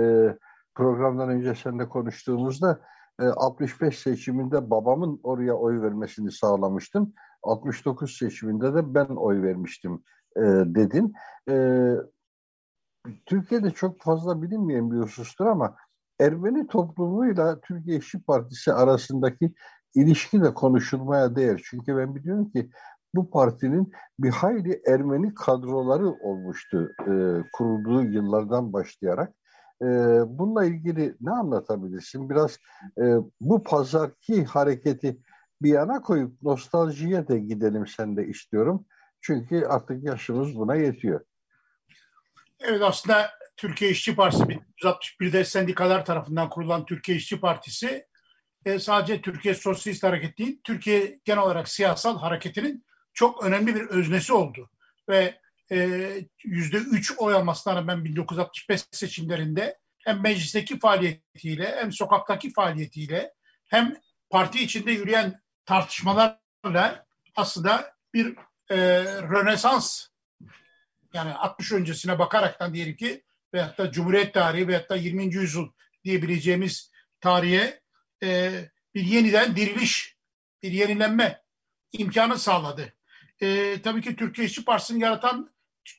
[0.75, 2.81] programdan önce seninle konuştuğumuzda
[3.21, 7.13] e, 65 seçiminde babamın oraya oy vermesini sağlamıştım.
[7.43, 10.03] 69 seçiminde de ben oy vermiştim
[10.37, 11.13] e, dedin.
[11.49, 11.55] E,
[13.25, 15.75] Türkiye'de çok fazla bilinmeyen bir husustur ama
[16.21, 19.53] Ermeni toplumuyla Türkiye İşçi Partisi arasındaki
[19.95, 21.61] ilişki de konuşulmaya değer.
[21.65, 22.69] Çünkü ben biliyorum ki
[23.15, 27.13] bu partinin bir hayli Ermeni kadroları olmuştu e,
[27.53, 29.33] kurulduğu yıllardan başlayarak.
[29.81, 29.85] E,
[30.27, 32.29] bununla ilgili ne anlatabilirsin?
[32.29, 32.57] Biraz
[32.97, 33.03] e,
[33.41, 35.17] bu pazarki hareketi
[35.61, 38.85] bir yana koyup nostaljiye de gidelim sen de istiyorum.
[39.21, 41.21] Çünkü artık yaşımız buna yetiyor.
[42.59, 44.43] Evet aslında Türkiye İşçi Partisi
[44.83, 48.05] 1961'de sendikalar tarafından kurulan Türkiye İşçi Partisi
[48.65, 54.33] e, sadece Türkiye Sosyalist Hareket değil, Türkiye genel olarak siyasal hareketinin çok önemli bir öznesi
[54.33, 54.69] oldu.
[55.09, 55.39] Ve
[55.71, 56.09] e,
[56.43, 63.33] yüzde üç oy almasına rağmen 1965 seçimlerinde hem meclisteki faaliyetiyle hem sokaktaki faaliyetiyle
[63.65, 63.95] hem
[64.29, 67.05] parti içinde yürüyen tartışmalarla
[67.35, 68.35] aslında bir
[68.69, 70.07] e, rönesans
[71.13, 75.23] yani 60 öncesine bakaraktan diyelim ki veyahut da Cumhuriyet tarihi veyahut da 20.
[75.23, 75.67] yüzyıl
[76.03, 76.91] diyebileceğimiz
[77.21, 77.80] tarihe
[78.23, 78.51] e,
[78.95, 80.17] bir yeniden diriliş,
[80.63, 81.41] bir yenilenme
[81.91, 82.93] imkanı sağladı.
[83.41, 85.51] E, tabii ki Türkiye İşçi Partisi'ni yaratan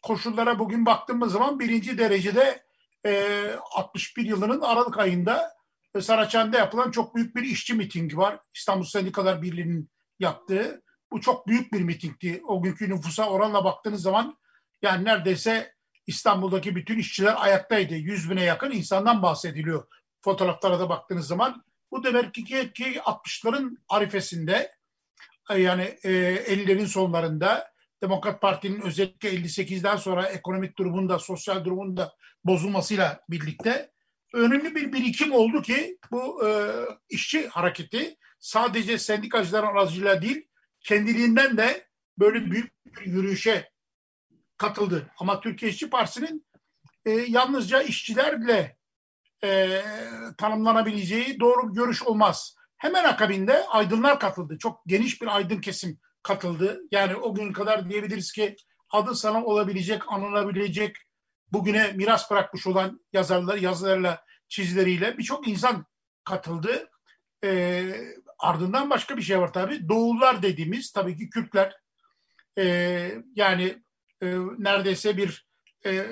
[0.02, 2.64] koşullara bugün baktığımız zaman birinci derecede
[3.06, 5.52] e, 61 yılının Aralık ayında
[5.94, 8.38] e, Saraçhane'de yapılan çok büyük bir işçi mitingi var.
[8.54, 10.82] İstanbul Sendikalar Birliği'nin yaptığı.
[11.12, 12.42] Bu çok büyük bir mitingdi.
[12.46, 14.38] O günkü nüfusa oranla baktığınız zaman
[14.82, 15.74] yani neredeyse
[16.06, 17.94] İstanbul'daki bütün işçiler ayaktaydı.
[17.94, 19.86] Yüz bine yakın insandan bahsediliyor.
[20.20, 21.64] Fotoğraflara da baktığınız zaman.
[21.92, 24.74] Bu demek ki, ki 60'ların arifesinde
[25.56, 27.72] yani e, 50'lerin sonlarında
[28.02, 33.90] Demokrat Parti'nin özellikle 58'den sonra ekonomik durumunda, sosyal durumunda bozulmasıyla birlikte
[34.34, 36.50] önemli bir birikim oldu ki bu e,
[37.08, 40.48] işçi hareketi sadece sendikacıların aracılığıyla değil
[40.80, 41.88] kendiliğinden de
[42.18, 43.70] böyle büyük bir yürüyüşe
[44.56, 45.10] katıldı.
[45.18, 46.46] Ama Türkiye İşçi Partisi'nin
[47.06, 48.76] e, yalnızca işçilerle
[49.44, 49.82] e,
[50.38, 52.56] tanımlanabileceği doğru görüş olmaz.
[52.78, 54.58] Hemen akabinde aydınlar katıldı.
[54.58, 56.80] Çok geniş bir aydın kesim katıldı.
[56.90, 58.56] Yani o gün kadar diyebiliriz ki
[58.90, 60.96] adı sana olabilecek, anılabilecek,
[61.52, 65.86] bugüne miras bırakmış olan yazarlar, yazılarıyla, çizileriyle birçok insan
[66.24, 66.90] katıldı.
[67.44, 67.84] E,
[68.38, 69.88] ardından başka bir şey var tabii.
[69.88, 71.76] Doğullar dediğimiz tabii ki Kürtler.
[72.58, 72.64] E,
[73.34, 73.82] yani
[74.22, 74.26] e,
[74.58, 75.48] neredeyse bir
[75.86, 76.06] e,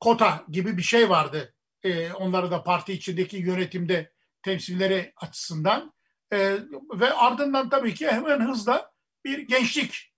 [0.00, 1.54] kota gibi bir şey vardı.
[1.82, 4.12] E, onları da parti içindeki yönetimde
[4.42, 5.92] temsilleri açısından.
[6.32, 6.58] E,
[6.94, 8.92] ve ardından tabii ki hemen hızla
[9.24, 10.12] bir gençlik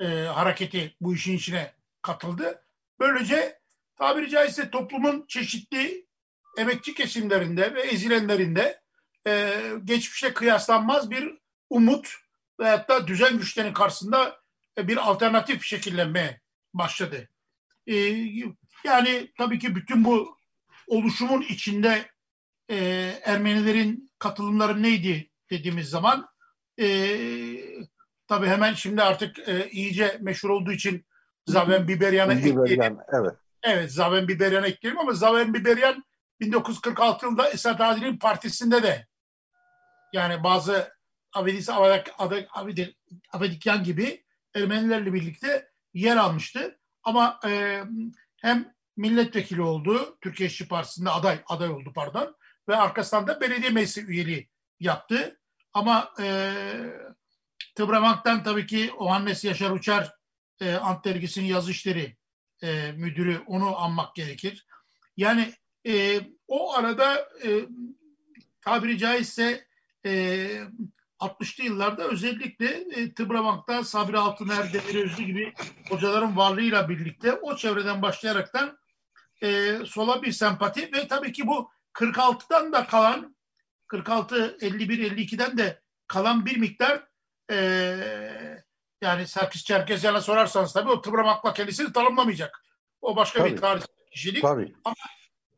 [0.00, 2.64] e, hareketi bu işin içine katıldı.
[3.00, 3.58] Böylece
[3.96, 6.06] tabiri caizse toplumun çeşitli
[6.58, 8.80] emekçi kesimlerinde ve ezilenlerinde
[9.26, 11.38] e, geçmişe kıyaslanmaz bir
[11.70, 12.14] umut
[12.60, 14.40] veyahut da düzen güçlerinin karşısında
[14.78, 16.40] e, bir alternatif şekillenmeye
[16.74, 17.28] başladı.
[17.86, 17.94] E,
[18.84, 20.38] yani tabii ki bütün bu
[20.86, 22.10] oluşumun içinde
[22.70, 22.76] e,
[23.24, 26.28] Ermenilerin katılımları neydi dediğimiz zaman
[26.80, 26.86] e,
[28.28, 31.06] tabii hemen şimdi artık e, iyice meşhur olduğu için
[31.46, 32.98] Zaven Biberyan'ı ekleyelim.
[33.12, 33.34] Evet.
[33.62, 36.04] Evet Zaven Biberyan'ı ekleyelim ama Zaven Biberyan
[36.40, 39.06] 1946 yılında Esad Adil'in partisinde de
[40.12, 40.96] yani bazı
[41.32, 41.68] Avedis
[43.32, 44.24] Avedikyan gibi
[44.54, 46.78] Ermenilerle birlikte yer almıştı.
[47.02, 47.82] Ama e,
[48.42, 52.36] hem milletvekili oldu, Türkiye İşçi Partisi'nde aday aday oldu pardon
[52.68, 54.48] ve arkasından da belediye meclisi üyeliği
[54.80, 55.40] yaptı.
[55.72, 56.52] Ama e,
[57.74, 60.12] Tıbramak'tan tabii ki Ohannes Yaşar Uçar
[60.60, 62.16] e, Ant Dergisi'nin yazı işleri
[62.62, 64.66] e, müdürü onu anmak gerekir.
[65.16, 65.52] Yani
[65.86, 67.66] e, o arada e,
[68.60, 69.66] tabiri caizse
[70.06, 70.10] e,
[71.20, 75.52] 60'lı yıllarda özellikle e, Tıbramak'ta Sabri Altıner, Demir Özlü gibi
[75.88, 78.78] hocaların varlığıyla birlikte o çevreden başlayaraktan
[79.42, 83.36] e, sola bir sempati ve tabii ki bu 46'dan da kalan
[83.86, 87.06] 46, 51, 52'den de kalan bir miktar
[87.50, 87.56] e,
[89.02, 92.62] yani Serkis Çerkezyan'a sorarsanız tabii o Tıbramak'la kendisini tanımlamayacak.
[93.00, 93.52] O başka tabii.
[93.52, 93.82] bir tarih
[94.12, 94.42] kişilik.
[94.42, 94.74] Tabii.
[94.84, 94.94] Ama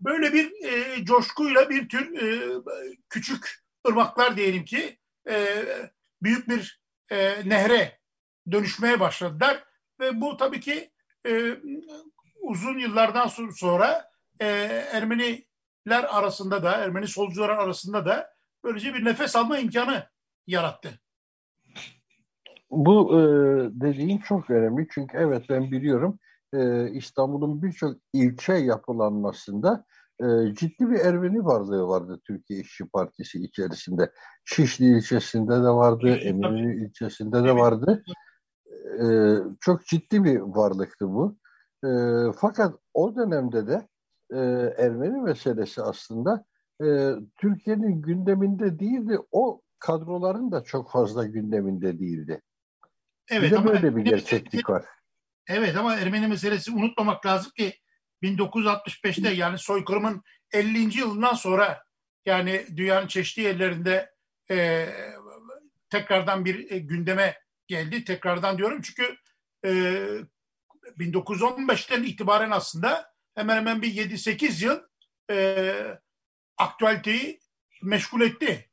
[0.01, 2.55] böyle bir e, coşkuyla bir tür e,
[3.09, 4.99] küçük ırmaklar diyelim ki
[5.29, 5.65] e,
[6.23, 8.01] büyük bir e, nehre
[8.51, 9.65] dönüşmeye başladılar
[10.01, 10.91] ve bu tabii ki
[11.27, 11.57] e,
[12.41, 14.11] uzun yıllardan sonra
[14.41, 14.47] e,
[14.93, 18.31] Ermeniler arasında da Ermeni solcular arasında da
[18.65, 20.07] böylece bir nefes alma imkanı
[20.47, 21.01] yarattı.
[22.71, 23.21] Bu e,
[23.71, 26.19] dediğin çok önemli çünkü evet ben biliyorum
[26.53, 29.85] e, İstanbul'un birçok ilçe yapılanmasında
[30.21, 34.13] e, ciddi bir Ermeni varlığı vardı Türkiye İşçi Partisi içerisinde.
[34.45, 38.03] Şişli ilçesinde de vardı, Eminönü ilçesinde de vardı.
[39.03, 39.07] E,
[39.61, 41.37] çok ciddi bir varlıktı bu.
[41.85, 41.89] E,
[42.41, 43.89] fakat o dönemde de
[44.31, 44.39] e,
[44.85, 46.45] Ermeni meselesi aslında
[46.83, 46.87] e,
[47.37, 49.19] Türkiye'nin gündeminde değildi.
[49.31, 52.43] O kadroların da çok fazla gündeminde değildi.
[53.31, 54.85] Evet, bir de ama böyle bir gerçeklik var.
[55.49, 57.75] Evet ama Ermeni meselesi unutmamak lazım ki
[58.23, 60.23] 1965'te yani soykırımın
[60.53, 60.99] 50.
[60.99, 61.83] yılından sonra
[62.27, 64.11] yani dünyanın çeşitli yerlerinde
[64.51, 64.89] e,
[65.91, 68.05] tekrardan bir e, gündeme geldi.
[68.05, 69.17] Tekrardan diyorum çünkü
[69.65, 70.03] e,
[70.99, 74.81] 1915'ten itibaren aslında hemen hemen bir 7-8 yıl
[75.31, 75.75] e,
[76.57, 77.41] aktüeliteyi
[77.83, 78.71] meşgul etti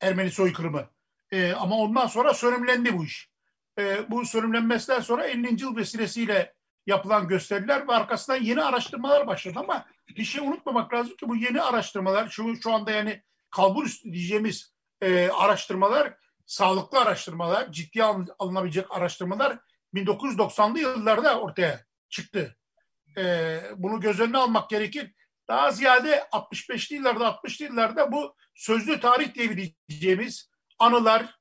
[0.00, 0.90] Ermeni soykırımı.
[1.30, 3.30] E, ama ondan sonra sönümlendi bu iş.
[3.78, 5.62] E, bu sönümlenmesinden sonra 50.
[5.62, 6.54] yıl vesilesiyle
[6.86, 11.62] yapılan gösteriler ve arkasından yeni araştırmalar başladı ama bir şey unutmamak lazım ki bu yeni
[11.62, 16.14] araştırmalar şu, şu anda yani kalbur üstü diyeceğimiz e, araştırmalar
[16.46, 18.04] sağlıklı araştırmalar, ciddiye
[18.38, 19.58] alınabilecek araştırmalar
[19.94, 22.56] 1990'lı yıllarda ortaya çıktı.
[23.18, 25.12] E, bunu göz önüne almak gerekir.
[25.48, 31.34] Daha ziyade 65'li yıllarda, 60'lı yıllarda bu sözlü tarih diyebileceğimiz anılar,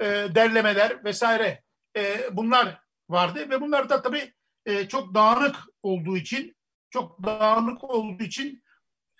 [0.00, 1.62] e, derlemeler vesaire
[1.96, 4.34] e, bunlar vardı ve bunlar da tabii
[4.66, 6.56] e, çok dağınık olduğu için
[6.90, 8.62] çok dağınık olduğu için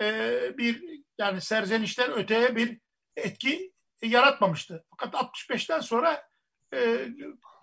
[0.01, 2.78] e, bir yani serzenişten öteye bir
[3.16, 3.72] etki
[4.03, 4.85] yaratmamıştı.
[4.91, 6.28] Fakat 65'ten sonra
[6.74, 7.09] e,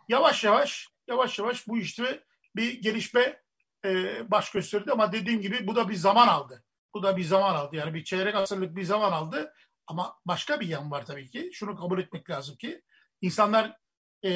[0.10, 2.24] yavaş yavaş yavaş yavaş bu işte
[2.56, 3.42] bir gelişme
[3.86, 6.64] e, baş gösterdi ama dediğim gibi bu da bir zaman aldı.
[6.94, 7.76] Bu da bir zaman aldı.
[7.76, 9.54] Yani bir çeyrek asırlık bir zaman aldı.
[9.88, 11.50] Ama başka bir yan var tabii ki.
[11.54, 12.82] Şunu kabul etmek lazım ki
[13.22, 13.78] insanlar
[14.26, 14.32] e,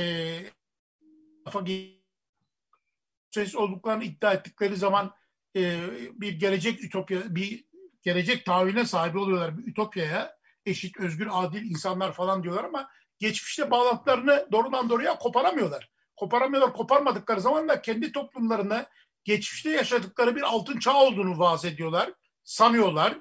[3.31, 5.13] ses olduklarını iddia ettikleri zaman
[5.55, 5.79] e,
[6.13, 7.65] bir gelecek ütopya, bir
[8.01, 9.57] gelecek tahayyüle sahibi oluyorlar.
[9.57, 15.94] Bir ütopyaya eşit, özgür, adil insanlar falan diyorlar ama geçmişte bağlantılarını doğrudan doğruya koparamıyorlar.
[16.15, 16.73] Koparamıyorlar.
[16.73, 18.89] Koparmadıkları zaman da kendi toplumlarında
[19.23, 22.13] geçmişte yaşadıkları bir altın çağ olduğunu vaaz ediyorlar.
[22.43, 23.17] Sanıyorlar.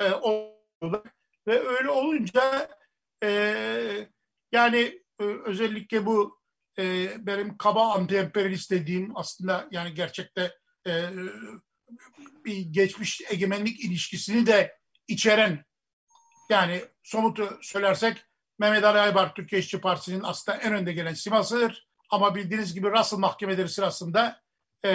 [0.00, 0.10] E,
[1.46, 2.68] ve öyle olunca
[3.22, 4.08] e,
[4.52, 6.40] yani e, özellikle bu
[6.78, 10.92] e, benim kaba anti-emperyalist dediğim aslında yani gerçekte e,
[12.44, 14.78] bir geçmiş egemenlik ilişkisini de
[15.08, 15.64] içeren
[16.50, 18.24] yani somutu söylersek
[18.58, 21.88] Mehmet Ali Aybar Türkiye İşçi Partisi'nin aslında en önde gelen simasıdır.
[22.12, 24.40] Ama bildiğiniz gibi Russell mahkemeleri sırasında
[24.84, 24.90] e,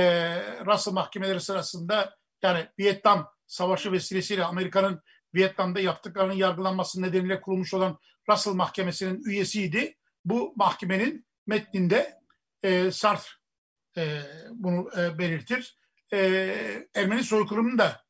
[0.66, 5.02] Russell mahkemeleri sırasında yani Vietnam Savaşı vesilesiyle Amerika'nın
[5.36, 8.00] Vietnam'da yaptıklarının yargılanması nedeniyle kurulmuş olan
[8.30, 9.98] Russell Mahkemesi'nin üyesiydi.
[10.26, 12.20] Bu mahkemenin metninde
[12.64, 13.30] e, Sartre
[13.98, 15.78] e, bunu e, belirtir.
[16.14, 18.04] E, Ermeni soykırımını da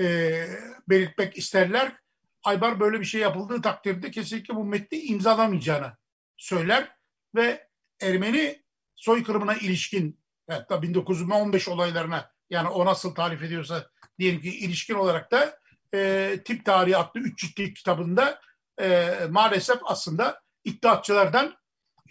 [0.00, 0.46] e,
[0.88, 1.96] belirtmek isterler.
[2.44, 5.96] Aybar böyle bir şey yapıldığı takdirde kesinlikle bu metni imzalamayacağını
[6.36, 6.96] söyler
[7.34, 7.65] ve
[8.00, 8.62] Ermeni
[8.94, 10.20] soykırımına ilişkin
[10.50, 15.58] hatta 1915 olaylarına yani o nasıl tarif ediyorsa diyelim ki ilişkin olarak da
[15.94, 18.40] e, Tip Tarihi adlı üç ciltlik kitabında
[18.80, 21.56] e, maalesef aslında iddiatçılardan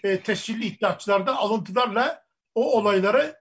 [0.03, 2.23] e, tescilli iddiatçılardan alıntılarla
[2.55, 3.35] o olayları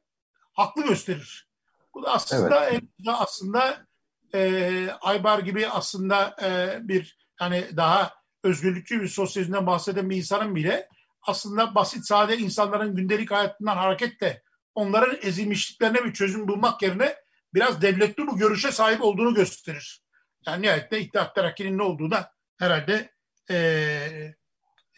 [0.53, 1.49] haklı gösterir.
[1.95, 2.83] Bu da aslında evet.
[3.07, 3.87] aslında
[4.35, 10.89] e, Aybar gibi aslında e, bir hani daha özgürlükçü bir sosyalizmden bahseden bir insanın bile
[11.27, 14.43] aslında basit sade insanların gündelik hayatından hareketle
[14.75, 17.17] onların ezilmişliklerine bir çözüm bulmak yerine
[17.55, 20.03] biraz devletli bu görüşe sahip olduğunu gösterir.
[20.47, 23.13] Yani nihayetinde İttihat Terakki'nin ne olduğuna herhalde
[23.51, 23.57] e,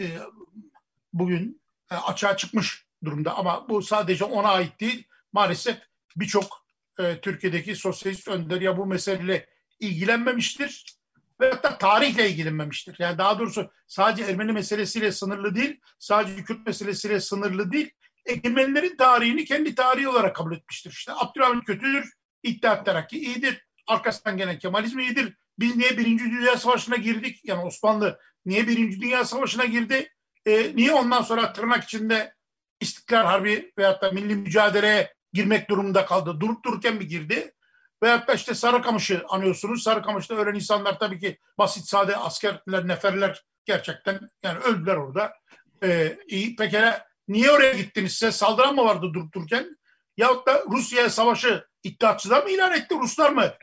[0.00, 0.06] e,
[1.12, 3.36] bugün e, açığa çıkmış durumda.
[3.36, 5.06] Ama bu sadece ona ait değil.
[5.32, 5.78] Maalesef
[6.16, 6.66] birçok
[6.98, 9.48] e, Türkiye'deki sosyalist önder ya bu meseleyle
[9.80, 10.95] ilgilenmemiştir
[11.40, 12.96] ve hatta tarihle ilgilenmemiştir.
[12.98, 17.90] Yani daha doğrusu sadece Ermeni meselesiyle sınırlı değil, sadece Kürt meselesiyle sınırlı değil,
[18.26, 20.90] egemenlerin tarihini kendi tarihi olarak kabul etmiştir.
[20.90, 22.12] İşte Abdülhamit kötüdür,
[22.42, 25.36] İttihat Terakki iyidir, arkasından gelen Kemalizm iyidir.
[25.58, 27.40] Biz niye Birinci Dünya Savaşı'na girdik?
[27.44, 30.12] Yani Osmanlı niye Birinci Dünya Savaşı'na girdi?
[30.46, 32.34] E, niye ondan sonra tırnak içinde
[32.80, 36.40] İstiklal Harbi veyahut da milli mücadeleye girmek durumunda kaldı?
[36.40, 37.52] Durup dururken mi girdi?
[38.02, 39.82] Veyahut da işte Sarıkamış'ı anıyorsunuz.
[39.82, 45.32] Sarıkamış'ta ölen insanlar tabii ki basit sade askerler, neferler gerçekten yani öldüler orada.
[45.82, 46.56] Ee, iyi.
[46.56, 48.12] Pekala niye oraya gittiniz?
[48.12, 49.76] Size saldıran mı vardı durup dururken?
[50.16, 52.94] Yahut da Rusya'ya savaşı İttihatçılar mı ilan etti?
[52.94, 53.54] Ruslar mı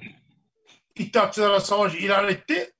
[0.95, 2.73] İttihatçılara savaş ilan etti?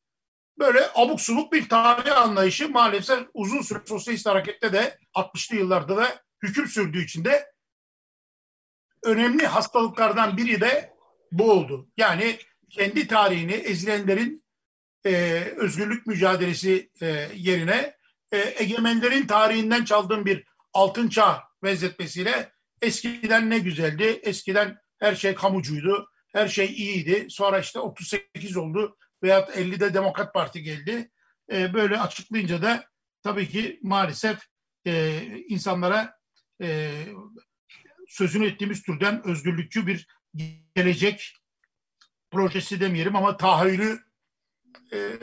[0.60, 6.08] Böyle abuk subuk bir tarih anlayışı maalesef uzun süre sosyalist harekette de 60'lı yıllarda da
[6.44, 7.54] hüküm sürdüğü için de
[9.04, 10.93] önemli hastalıklardan biri de
[11.34, 11.90] bu oldu.
[11.98, 12.38] Yani
[12.70, 14.44] kendi tarihini ezilenlerin
[15.06, 15.12] e,
[15.58, 17.94] özgürlük mücadelesi e, yerine
[18.32, 26.10] e, egemenlerin tarihinden çaldığım bir altın çağ benzetmesiyle eskiden ne güzeldi, eskiden her şey kamucuydu,
[26.34, 27.28] her şey iyiydi.
[27.30, 31.12] Sonra işte 38 oldu veyahut 50'de Demokrat Parti geldi.
[31.52, 32.86] E, böyle açıklayınca da
[33.24, 34.40] tabii ki maalesef
[34.88, 36.18] e, insanlara
[36.62, 36.92] e,
[38.08, 40.08] sözünü ettiğimiz türden özgürlükçü bir
[40.76, 41.38] gelecek
[42.32, 44.00] projesi demeyelim ama tahayyülü
[44.94, 45.20] e,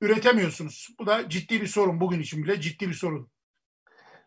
[0.00, 0.88] üretemiyorsunuz.
[0.98, 2.00] Bu da ciddi bir sorun.
[2.00, 3.30] Bugün için bile ciddi bir sorun.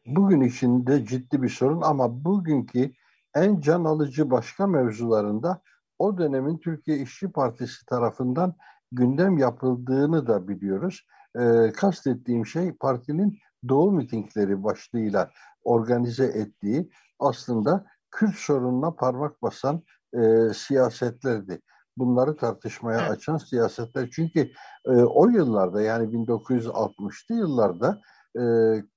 [0.06, 2.92] Bugün için de ciddi bir sorun ama bugünkü
[3.36, 5.62] en can alıcı başka mevzularında
[6.00, 8.56] o dönemin Türkiye İşçi Partisi tarafından
[8.92, 11.06] gündem yapıldığını da biliyoruz.
[11.40, 15.32] E, kastettiğim şey partinin Doğu mitingleri başlığıyla
[15.64, 19.84] organize ettiği aslında Kürt sorununa parmak basan
[20.14, 21.62] e, siyasetlerdi.
[21.98, 24.10] Bunları tartışmaya açan siyasetler.
[24.12, 24.52] Çünkü
[24.86, 28.02] e, o yıllarda yani 1960'lı yıllarda
[28.40, 28.44] e,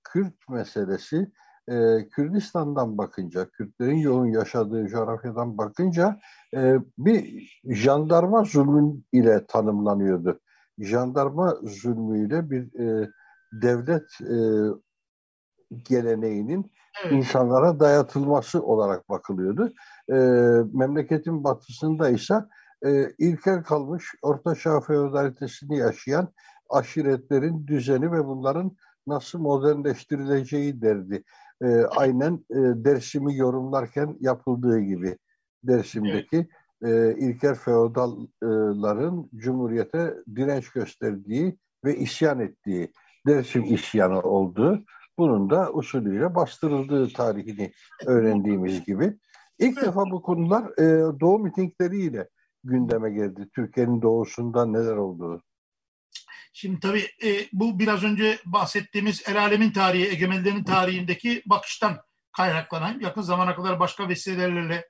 [0.04, 1.32] Kürt meselesi
[1.68, 6.18] e, Kürdistan'dan bakınca, Kürtlerin yoğun yaşadığı coğrafyadan bakınca
[6.54, 10.40] e, bir jandarma zulmü ile tanımlanıyordu.
[10.78, 13.10] Jandarma zulmüyle bir e,
[13.52, 14.36] devlet e,
[15.88, 16.72] geleneğinin
[17.04, 17.12] evet.
[17.12, 19.72] insanlara dayatılması olarak bakılıyordu.
[20.08, 20.16] E,
[20.78, 22.34] memleketin batısında ise
[22.86, 26.28] e, ilkel kalmış Orta Çağ feodalitesini yaşayan
[26.70, 31.22] aşiretlerin düzeni ve bunların nasıl modernleştirileceği derdi.
[31.62, 35.18] E, aynen e, Dersim'i yorumlarken yapıldığı gibi
[35.62, 36.48] Dersim'deki
[36.82, 37.16] evet.
[37.16, 42.92] e, ilkel feodalların Cumhuriyete direnç gösterdiği ve isyan ettiği
[43.26, 44.84] Dersim isyanı oldu.
[45.18, 47.72] Bunun da usulüyle bastırıldığı tarihini
[48.06, 49.16] öğrendiğimiz gibi.
[49.58, 52.28] İlk defa bu konular e, doğu mitingleriyle
[52.64, 53.48] gündeme geldi.
[53.54, 55.42] Türkiye'nin doğusunda neler olduğu.
[56.52, 61.96] Şimdi tabii e, bu biraz önce bahsettiğimiz el alemin tarihi, egemenlerin tarihindeki bakıştan
[62.36, 64.88] kaynaklanan, yakın zamana kadar başka vesilelerle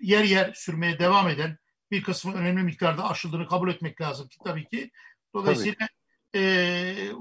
[0.00, 1.58] yer yer sürmeye devam eden
[1.90, 4.90] bir kısmı önemli miktarda aşıldığını kabul etmek lazım ki tabii ki.
[5.34, 5.88] Dolayısıyla
[6.32, 6.44] tabii.
[6.44, 7.12] E,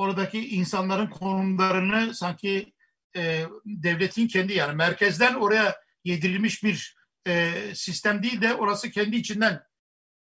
[0.00, 2.72] oradaki insanların konumlarını sanki
[3.16, 6.96] e, devletin kendi yani merkezden oraya yedirilmiş bir
[7.26, 9.62] e, sistem değil de orası kendi içinden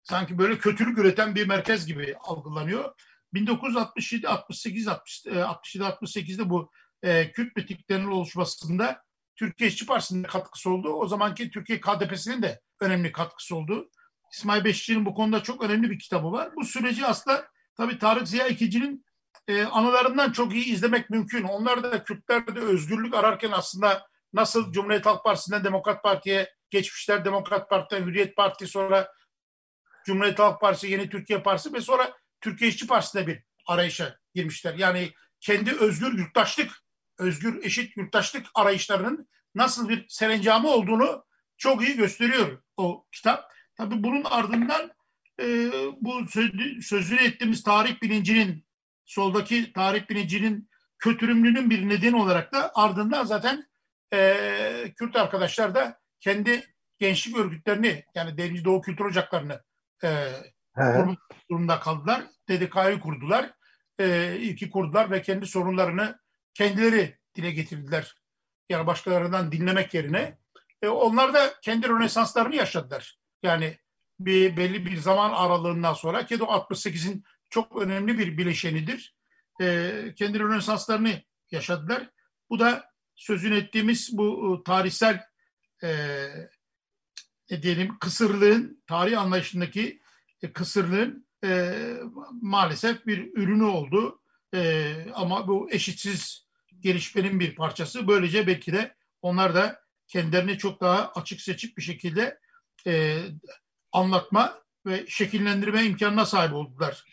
[0.03, 2.93] sanki böyle kötülük üreten bir merkez gibi algılanıyor.
[3.33, 6.71] 1967 68 67 68'de bu
[7.03, 9.03] e, Kürt mitiklerinin oluşmasında
[9.35, 10.89] Türkiye İşçi Partisi'nin katkısı oldu.
[10.89, 13.89] O zamanki Türkiye KDP'sinin de önemli katkısı oldu.
[14.33, 16.49] İsmail Beşikçi'nin bu konuda çok önemli bir kitabı var.
[16.55, 17.47] Bu süreci aslında
[17.77, 19.05] tabii Tarık Ziya İkici'nin
[19.47, 21.43] e, anılarından çok iyi izlemek mümkün.
[21.43, 27.69] Onlar da Kürtler de özgürlük ararken aslında nasıl Cumhuriyet Halk Partisi'nden Demokrat Parti'ye geçmişler, Demokrat
[27.69, 29.11] Parti'den Hürriyet Parti sonra
[30.05, 34.73] Cumhuriyet Halk Partisi, Yeni Türkiye Partisi ve sonra Türkiye İşçi Partisi'ne bir arayışa girmişler.
[34.73, 36.71] Yani kendi özgür yurttaşlık,
[37.19, 41.23] özgür eşit yurttaşlık arayışlarının nasıl bir serencamı olduğunu
[41.57, 43.51] çok iyi gösteriyor o kitap.
[43.75, 44.91] Tabii bunun ardından
[45.41, 45.71] e,
[46.01, 46.27] bu
[46.81, 48.66] sözünü ettiğimiz tarih bilincinin
[49.07, 53.67] soldaki tarih bilincinin kötürümlülüğün bir nedeni olarak da ardından zaten
[54.13, 56.63] e, Kürt arkadaşlar da kendi
[56.99, 59.63] gençlik örgütlerini yani Deniz Doğu Kültür Ocaklarını
[60.03, 60.31] e,
[60.75, 62.23] kurmak durumunda kaldılar.
[62.49, 63.51] DDK'yı kurdular.
[63.99, 66.19] E, ilki kurdular ve kendi sorunlarını
[66.53, 68.15] kendileri dile getirdiler.
[68.69, 70.37] Yani başkalarından dinlemek yerine.
[70.81, 73.17] E, onlar da kendi rönesanslarını yaşadılar.
[73.43, 73.77] Yani
[74.19, 79.15] bir belli bir zaman aralığından sonra ki 68'in çok önemli bir bileşenidir.
[79.61, 81.21] E, kendi rönesanslarını
[81.51, 82.09] yaşadılar.
[82.49, 85.23] Bu da sözün ettiğimiz bu e, tarihsel
[85.83, 85.89] e,
[87.51, 90.01] ne diyelim kısırlığın, tarih anlayışındaki
[90.41, 91.73] e, kısırlığın e,
[92.41, 94.21] maalesef bir ürünü oldu.
[94.53, 96.47] E, ama bu eşitsiz
[96.79, 98.07] gelişmenin bir parçası.
[98.07, 102.39] Böylece belki de onlar da kendilerini çok daha açık seçik bir şekilde
[102.87, 103.23] e,
[103.91, 107.03] anlatma ve şekillendirme imkanına sahip oldular.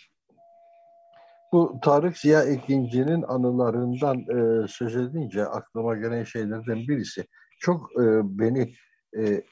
[1.54, 7.26] Bu Tarık Ziya Ekinci'nin anılarından e, söz edince aklıma gelen şeylerden birisi
[7.58, 8.74] çok e, beni
[9.16, 9.44] e,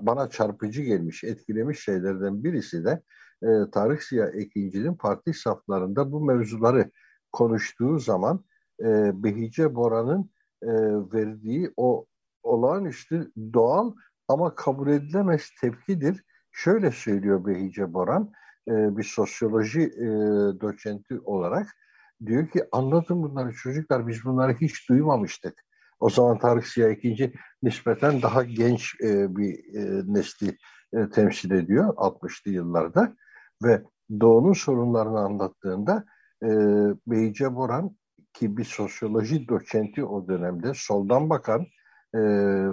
[0.00, 3.02] bana çarpıcı gelmiş, etkilemiş şeylerden birisi de
[3.42, 6.90] e, Tarık Ziya Ekinci'nin parti saflarında bu mevzuları
[7.32, 8.44] konuştuğu zaman
[8.80, 10.30] e, Behice Bora'nın
[10.62, 10.70] e,
[11.12, 12.06] verdiği o
[12.42, 13.92] olağanüstü doğal
[14.28, 16.24] ama kabul edilemez tepkidir.
[16.52, 18.32] Şöyle söylüyor Behice Boran,
[18.68, 20.06] e, bir sosyoloji e,
[20.60, 21.66] doçenti olarak
[22.26, 25.64] diyor ki anlatın bunları çocuklar biz bunları hiç duymamıştık.
[26.00, 27.32] O zaman Tarık Siyah ikinci
[27.62, 30.56] nispeten daha genç e, bir e, nesli
[31.12, 33.16] temsil ediyor 60'lı yıllarda
[33.64, 33.82] ve
[34.20, 36.04] Doğu'nun sorunlarını anlattığında
[37.06, 37.96] Beyce Boran
[38.32, 41.66] ki bir sosyoloji doçenti o dönemde soldan bakan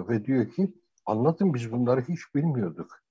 [0.08, 0.74] ve diyor ki
[1.06, 3.02] anlatın biz bunları hiç bilmiyorduk.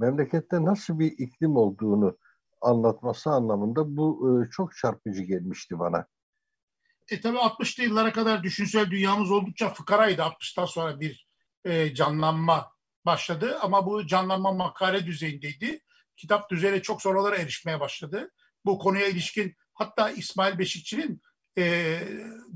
[0.00, 2.18] Memlekette nasıl bir iklim olduğunu
[2.60, 6.06] anlatması anlamında bu e, çok çarpıcı gelmişti bana.
[7.10, 10.22] E tabi 60'lı yıllara kadar düşünsel dünyamız oldukça fıkaraydı.
[10.22, 11.28] 60'tan sonra bir
[11.64, 12.72] e, canlanma
[13.06, 15.80] başladı ama bu canlanma makale düzeyindeydi.
[16.16, 18.30] Kitap düzeyine çok sonralara erişmeye başladı.
[18.64, 21.22] Bu konuya ilişkin hatta İsmail Beşikçi'nin
[21.58, 21.98] e,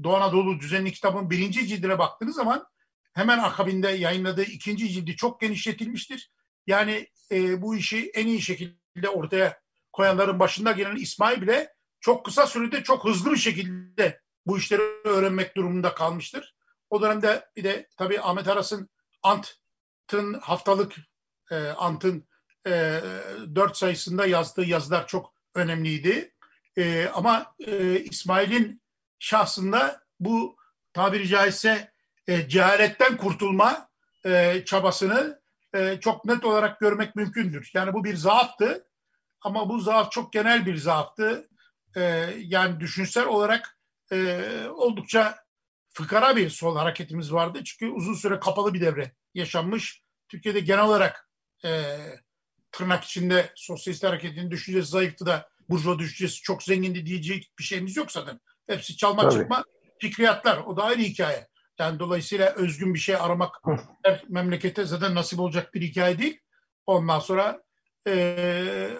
[0.02, 2.66] Doğu Anadolu düzenli kitabın birinci cildine baktığınız zaman
[3.12, 6.30] hemen akabinde yayınladığı ikinci cildi çok genişletilmiştir.
[6.68, 9.60] Yani e, bu işi en iyi şekilde ortaya
[9.92, 15.56] koyanların başında gelen İsmail bile çok kısa sürede çok hızlı bir şekilde bu işleri öğrenmek
[15.56, 16.54] durumunda kalmıştır.
[16.90, 18.88] O dönemde bir de tabii Ahmet Aras'ın
[19.22, 20.96] Ant'ın haftalık
[21.50, 22.28] e, Ant'ın
[22.66, 23.00] e,
[23.54, 26.34] dört sayısında yazdığı yazılar çok önemliydi.
[26.76, 28.82] E, ama e, İsmail'in
[29.18, 30.56] şahsında bu
[30.92, 31.92] tabiri caizse
[32.26, 33.88] e, cehaletten kurtulma
[34.26, 35.37] e, çabasını
[35.74, 37.70] e, çok net olarak görmek mümkündür.
[37.74, 38.88] Yani bu bir zaaftı
[39.40, 41.48] ama bu zaaf çok genel bir zaaftı.
[41.96, 42.00] E,
[42.38, 43.78] yani düşünsel olarak
[44.12, 44.40] e,
[44.74, 45.36] oldukça
[45.88, 47.64] fıkara bir sol hareketimiz vardı.
[47.64, 50.02] Çünkü uzun süre kapalı bir devre yaşanmış.
[50.28, 51.30] Türkiye'de genel olarak
[51.64, 51.96] e,
[52.72, 58.12] tırnak içinde sosyalist hareketin düşüncesi zayıftı da burjuva düşüncesi çok zengindi diyecek bir şeyimiz yok
[58.12, 58.40] zaten.
[58.66, 59.34] Hepsi çalma Tabii.
[59.34, 59.64] çıkma
[60.00, 60.58] fikriyatlar.
[60.58, 61.48] O da ayrı hikaye.
[61.78, 63.54] Yani dolayısıyla özgün bir şey aramak
[64.04, 66.40] her memlekete zaten nasip olacak bir hikaye değil.
[66.86, 67.62] Ondan sonra
[68.06, 68.90] e,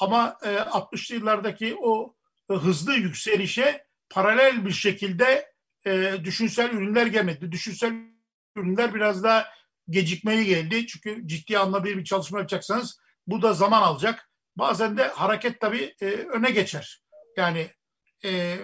[0.00, 2.14] ama e, 60'lı yıllardaki o
[2.50, 5.52] hızlı yükselişe paralel bir şekilde
[5.86, 7.52] e, düşünsel ürünler gelmedi.
[7.52, 7.92] Düşünsel
[8.56, 9.46] ürünler biraz daha
[9.88, 10.86] gecikmeli geldi.
[10.86, 14.30] Çünkü ciddi anlamda bir çalışma yapacaksanız bu da zaman alacak.
[14.56, 17.02] Bazen de hareket tabii e, öne geçer.
[17.36, 17.70] Yani
[18.24, 18.58] e,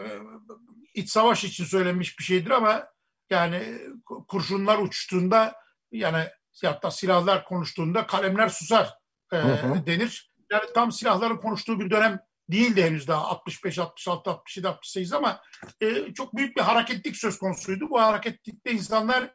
[0.95, 2.87] iç savaş için söylenmiş bir şeydir ama
[3.31, 3.79] yani
[4.29, 5.55] kurşunlar uçtuğunda
[5.93, 6.25] yani
[6.65, 8.95] hatta silahlar konuştuğunda kalemler susar
[9.33, 9.87] e, hı hı.
[9.87, 10.33] denir.
[10.53, 15.43] Yani tam silahların konuştuğu bir dönem değildi henüz daha 65, 66, 67, 68 ama
[15.81, 17.91] e, çok büyük bir hareketlik söz konusuydu.
[17.91, 19.35] Bu hareketlikte insanlar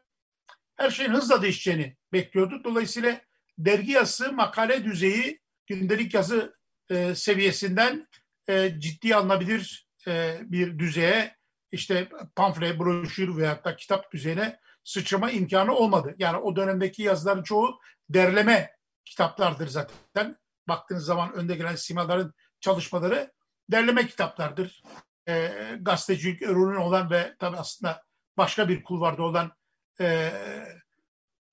[0.76, 2.60] her şeyin hızla değişeceğini bekliyordu.
[2.64, 3.20] Dolayısıyla
[3.58, 6.56] dergi yazısı makale düzeyi gündelik yazı
[6.90, 8.08] e, seviyesinden
[8.48, 11.36] e, ciddi alınabilir e, bir düzeye
[11.74, 16.14] işte pamfle, broşür veya da kitap düzeyine sıçrama imkanı olmadı.
[16.18, 17.78] Yani o dönemdeki yazıların çoğu
[18.08, 18.70] derleme
[19.04, 20.36] kitaplardır zaten.
[20.68, 23.32] Baktığınız zaman önde gelen simaların çalışmaları
[23.70, 24.82] derleme kitaplardır.
[25.28, 28.02] E, gazetecilik ürünü olan ve tabii aslında
[28.36, 29.52] başka bir kulvarda olan
[30.00, 30.32] e,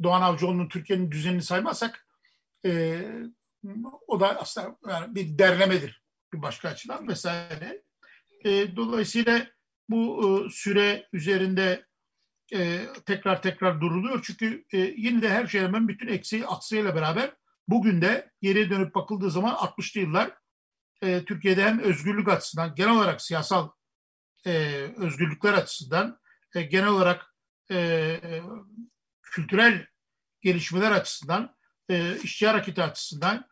[0.04, 2.08] Doğan Avcıoğlu'nun Türkiye'nin düzenini saymazsak
[2.66, 3.02] e,
[4.08, 6.02] o da aslında yani bir derlemedir
[6.34, 7.82] bir başka açıdan vesaire.
[8.46, 9.48] E, dolayısıyla
[9.90, 11.86] bu e, süre üzerinde
[12.54, 14.22] e, tekrar tekrar duruluyor.
[14.24, 17.34] Çünkü e, yine de her şey hemen bütün eksiği aksıyla beraber
[17.68, 20.32] bugün de geriye dönüp bakıldığı zaman 60'lı yıllar
[21.02, 23.70] e, Türkiye'de hem özgürlük açısından genel olarak siyasal
[24.98, 26.20] özgürlükler açısından
[26.54, 27.36] genel olarak
[29.22, 29.88] kültürel
[30.42, 31.56] gelişmeler açısından
[31.90, 33.46] e, işçi hareketi açısından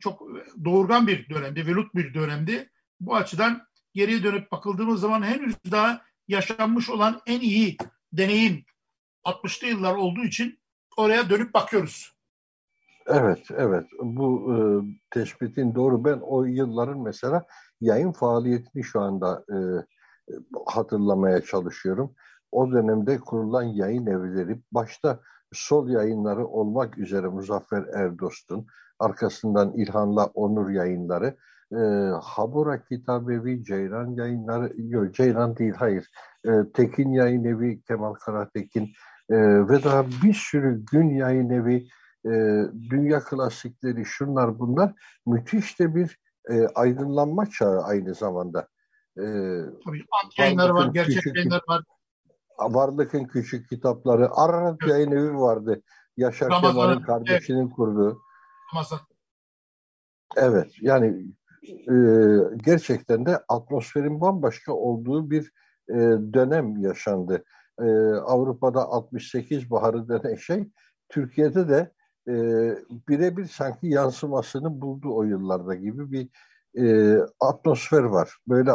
[0.00, 0.22] çok
[0.64, 2.70] doğurgan bir dönemdi, velut bir dönemdi.
[3.00, 7.76] Bu açıdan geriye dönüp bakıldığımız zaman henüz daha yaşanmış olan en iyi
[8.12, 8.64] deneyim
[9.24, 10.58] 60'lı yıllar olduğu için
[10.96, 12.18] oraya dönüp bakıyoruz.
[13.06, 13.86] Evet, evet.
[14.02, 14.58] Bu e,
[15.10, 16.04] tespitin doğru.
[16.04, 17.46] Ben o yılların mesela
[17.80, 19.56] yayın faaliyetini şu anda e,
[20.66, 22.14] hatırlamaya çalışıyorum.
[22.52, 25.20] O dönemde kurulan yayın evleri, başta
[25.52, 28.66] sol yayınları olmak üzere Muzaffer Erdost'un,
[28.98, 31.36] arkasından İlhan'la Onur yayınları,
[31.72, 31.80] e,
[32.22, 36.10] Habura Kitabevi, Ceylan yayınları, yok Ceylan değil hayır,
[36.46, 38.92] e, Tekin Yayın Evi, Kemal Karatekin
[39.30, 39.36] e,
[39.68, 41.88] ve daha bir sürü gün yayın evi,
[42.24, 42.30] e,
[42.90, 44.92] dünya klasikleri, şunlar bunlar
[45.26, 46.18] müthiş de bir
[46.50, 48.68] e, aydınlanma çağı aynı zamanda.
[49.16, 49.24] E,
[49.84, 50.04] Tabii
[50.38, 51.84] yayınları var, gerçek küçük, yayınlar var.
[52.58, 54.92] Varlık'ın küçük kitapları, Ararat evet.
[54.92, 55.82] Yayın Evi vardı.
[56.16, 57.72] Yaşar Kemal'in kardeşinin evet.
[57.76, 58.18] kurduğu.
[58.74, 58.98] Ramazan.
[60.36, 61.26] Evet, yani
[61.62, 61.94] e,
[62.64, 65.52] gerçekten de atmosferin bambaşka olduğu bir
[65.88, 65.94] e,
[66.32, 67.44] dönem yaşandı.
[67.80, 67.84] E,
[68.26, 70.68] Avrupa'da 68 baharı denen şey
[71.08, 71.92] Türkiye'de de
[72.28, 72.34] e,
[73.08, 76.28] birebir sanki yansımasını buldu o yıllarda gibi bir
[76.82, 78.30] e, atmosfer var.
[78.48, 78.70] Böyle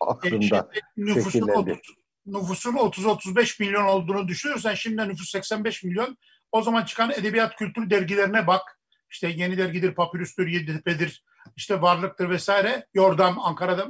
[0.00, 1.80] aklımda e, şekillendi.
[2.26, 6.16] Nüfusun 30-35 milyon olduğunu düşünürsen şimdi nüfus 85 milyon.
[6.52, 8.62] O zaman çıkan edebiyat kültür dergilerine bak.
[9.10, 11.24] İşte Yeni Dergidir, Papyrus'tur, Yeditepe'dir,
[11.56, 12.86] işte Varlık'tır vesaire.
[12.94, 13.88] Yordam, Ankara'da.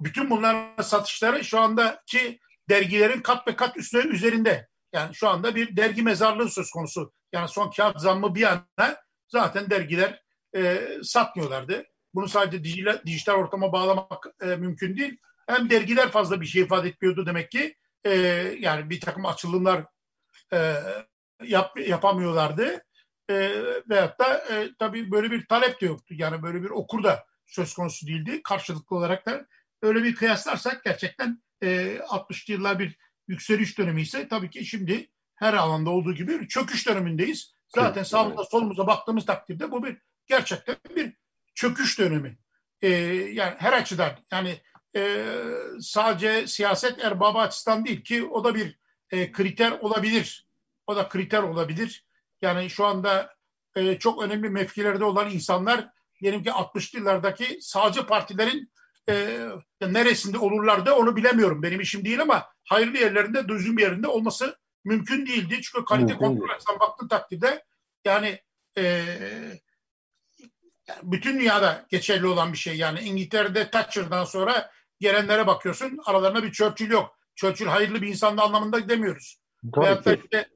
[0.00, 2.38] Bütün bunların satışları şu andaki
[2.68, 4.68] dergilerin kat ve kat üstüne üzerinde.
[4.92, 7.12] Yani şu anda bir dergi mezarlığı söz konusu.
[7.32, 8.96] Yani son kağıt zammı bir yana
[9.28, 10.22] zaten dergiler
[10.56, 11.84] e, satmıyorlardı.
[12.14, 15.16] bunu sadece dijital, dijital ortama bağlamak e, mümkün değil.
[15.46, 17.76] Hem dergiler fazla bir şey ifade etmiyordu demek ki.
[18.04, 18.10] E,
[18.58, 19.84] yani bir takım açılımlar
[20.52, 20.74] e,
[21.42, 22.84] yap, yapamıyorlardı.
[23.32, 26.14] E, veyahut da e, tabii böyle bir talep de yoktu.
[26.18, 28.42] Yani böyle bir okur da söz konusu değildi.
[28.42, 29.46] Karşılıklı olarak da
[29.82, 32.98] öyle bir kıyaslarsak gerçekten e, 60'lı yıllar bir
[33.28, 37.54] yükseliş dönemi ise tabii ki şimdi her alanda olduğu gibi bir çöküş dönemindeyiz.
[37.68, 39.96] Zaten evet, sağımıza solumuza baktığımız takdirde bu bir
[40.26, 41.12] gerçekten bir
[41.54, 42.38] çöküş dönemi.
[42.82, 42.88] Ee,
[43.32, 44.60] yani her açıdan yani
[44.96, 45.26] e,
[45.80, 48.78] sadece siyaset erbabı açısından değil ki o da bir
[49.10, 50.48] e, kriter olabilir.
[50.86, 52.06] O da kriter olabilir.
[52.42, 53.34] Yani şu anda
[53.76, 55.88] e, çok önemli mevkilerde olan insanlar
[56.20, 58.72] diyelim ki 60'lı yıllardaki sağcı partilerin
[59.08, 59.38] e,
[59.80, 61.62] neresinde olurlar da onu bilemiyorum.
[61.62, 65.60] Benim işim değil ama hayırlı yerlerinde, düzgün bir yerinde olması mümkün değildi.
[65.62, 67.64] Çünkü kalite kontrol açısından baktığın takdirde
[68.04, 68.40] yani
[68.78, 69.04] e,
[71.02, 72.76] bütün dünyada geçerli olan bir şey.
[72.76, 74.70] Yani İngiltere'de Thatcher'dan sonra
[75.00, 77.18] gelenlere bakıyorsun aralarında bir Churchill yok.
[77.34, 79.40] Churchill hayırlı bir insan anlamında demiyoruz.
[79.64, 80.48] Veyahut da işte,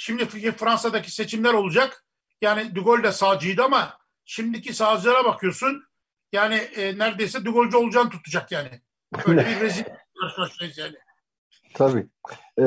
[0.00, 2.04] şimdi Fransa'daki seçimler olacak.
[2.40, 5.82] Yani De Gaulle de sağcıydı ama şimdiki sağcılara bakıyorsun.
[6.32, 8.80] Yani e, neredeyse De Gaulle'cu olacağını tutacak yani.
[9.26, 9.84] Öyle bir rezil
[10.20, 10.94] karşılaşacağız yani.
[11.74, 12.08] Tabii.
[12.58, 12.64] Ee,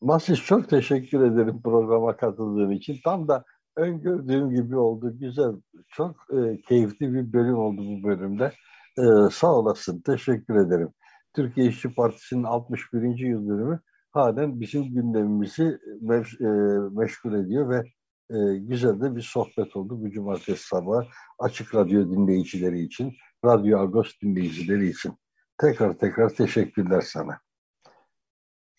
[0.00, 3.00] Masis çok teşekkür ederim programa katıldığın için.
[3.04, 3.44] Tam da
[3.76, 5.18] öngördüğüm gibi oldu.
[5.18, 5.52] Güzel,
[5.88, 8.52] çok e, keyifli bir bölüm oldu bu bölümde.
[8.98, 10.88] E, sağ olasın, teşekkür ederim.
[11.34, 13.18] Türkiye İşçi Partisi'nin 61.
[13.18, 13.80] yıl dönümü
[14.16, 16.46] halen bizim gündemimizi meş, e,
[16.90, 17.82] meşgul ediyor ve
[18.30, 21.06] e, güzel de bir sohbet oldu bu cumartesi sabahı
[21.38, 25.18] Açık Radyo dinleyicileri için, Radyo Agos dinleyicileri için.
[25.60, 27.40] Tekrar tekrar teşekkürler sana.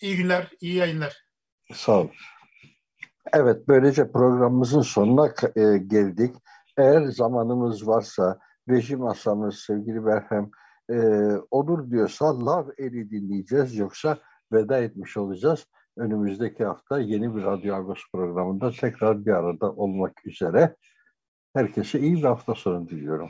[0.01, 1.17] İyi günler, iyi yayınlar.
[1.73, 2.07] Sağ ol.
[3.33, 6.35] Evet, böylece programımızın sonuna e, geldik.
[6.77, 8.39] Eğer zamanımız varsa,
[8.69, 10.51] rejim masamız sevgili Berhem
[10.91, 10.97] e,
[11.51, 14.17] olur diyorsa Lav Eli dinleyeceğiz yoksa
[14.51, 15.67] veda etmiş olacağız.
[15.97, 20.75] Önümüzdeki hafta yeni bir Radyo Agos programında tekrar bir arada olmak üzere.
[21.55, 23.29] Herkese iyi bir hafta sonu diliyorum.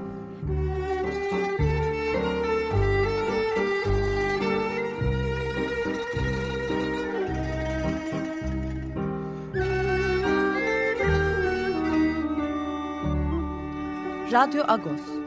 [14.31, 15.20] Radyo Agos.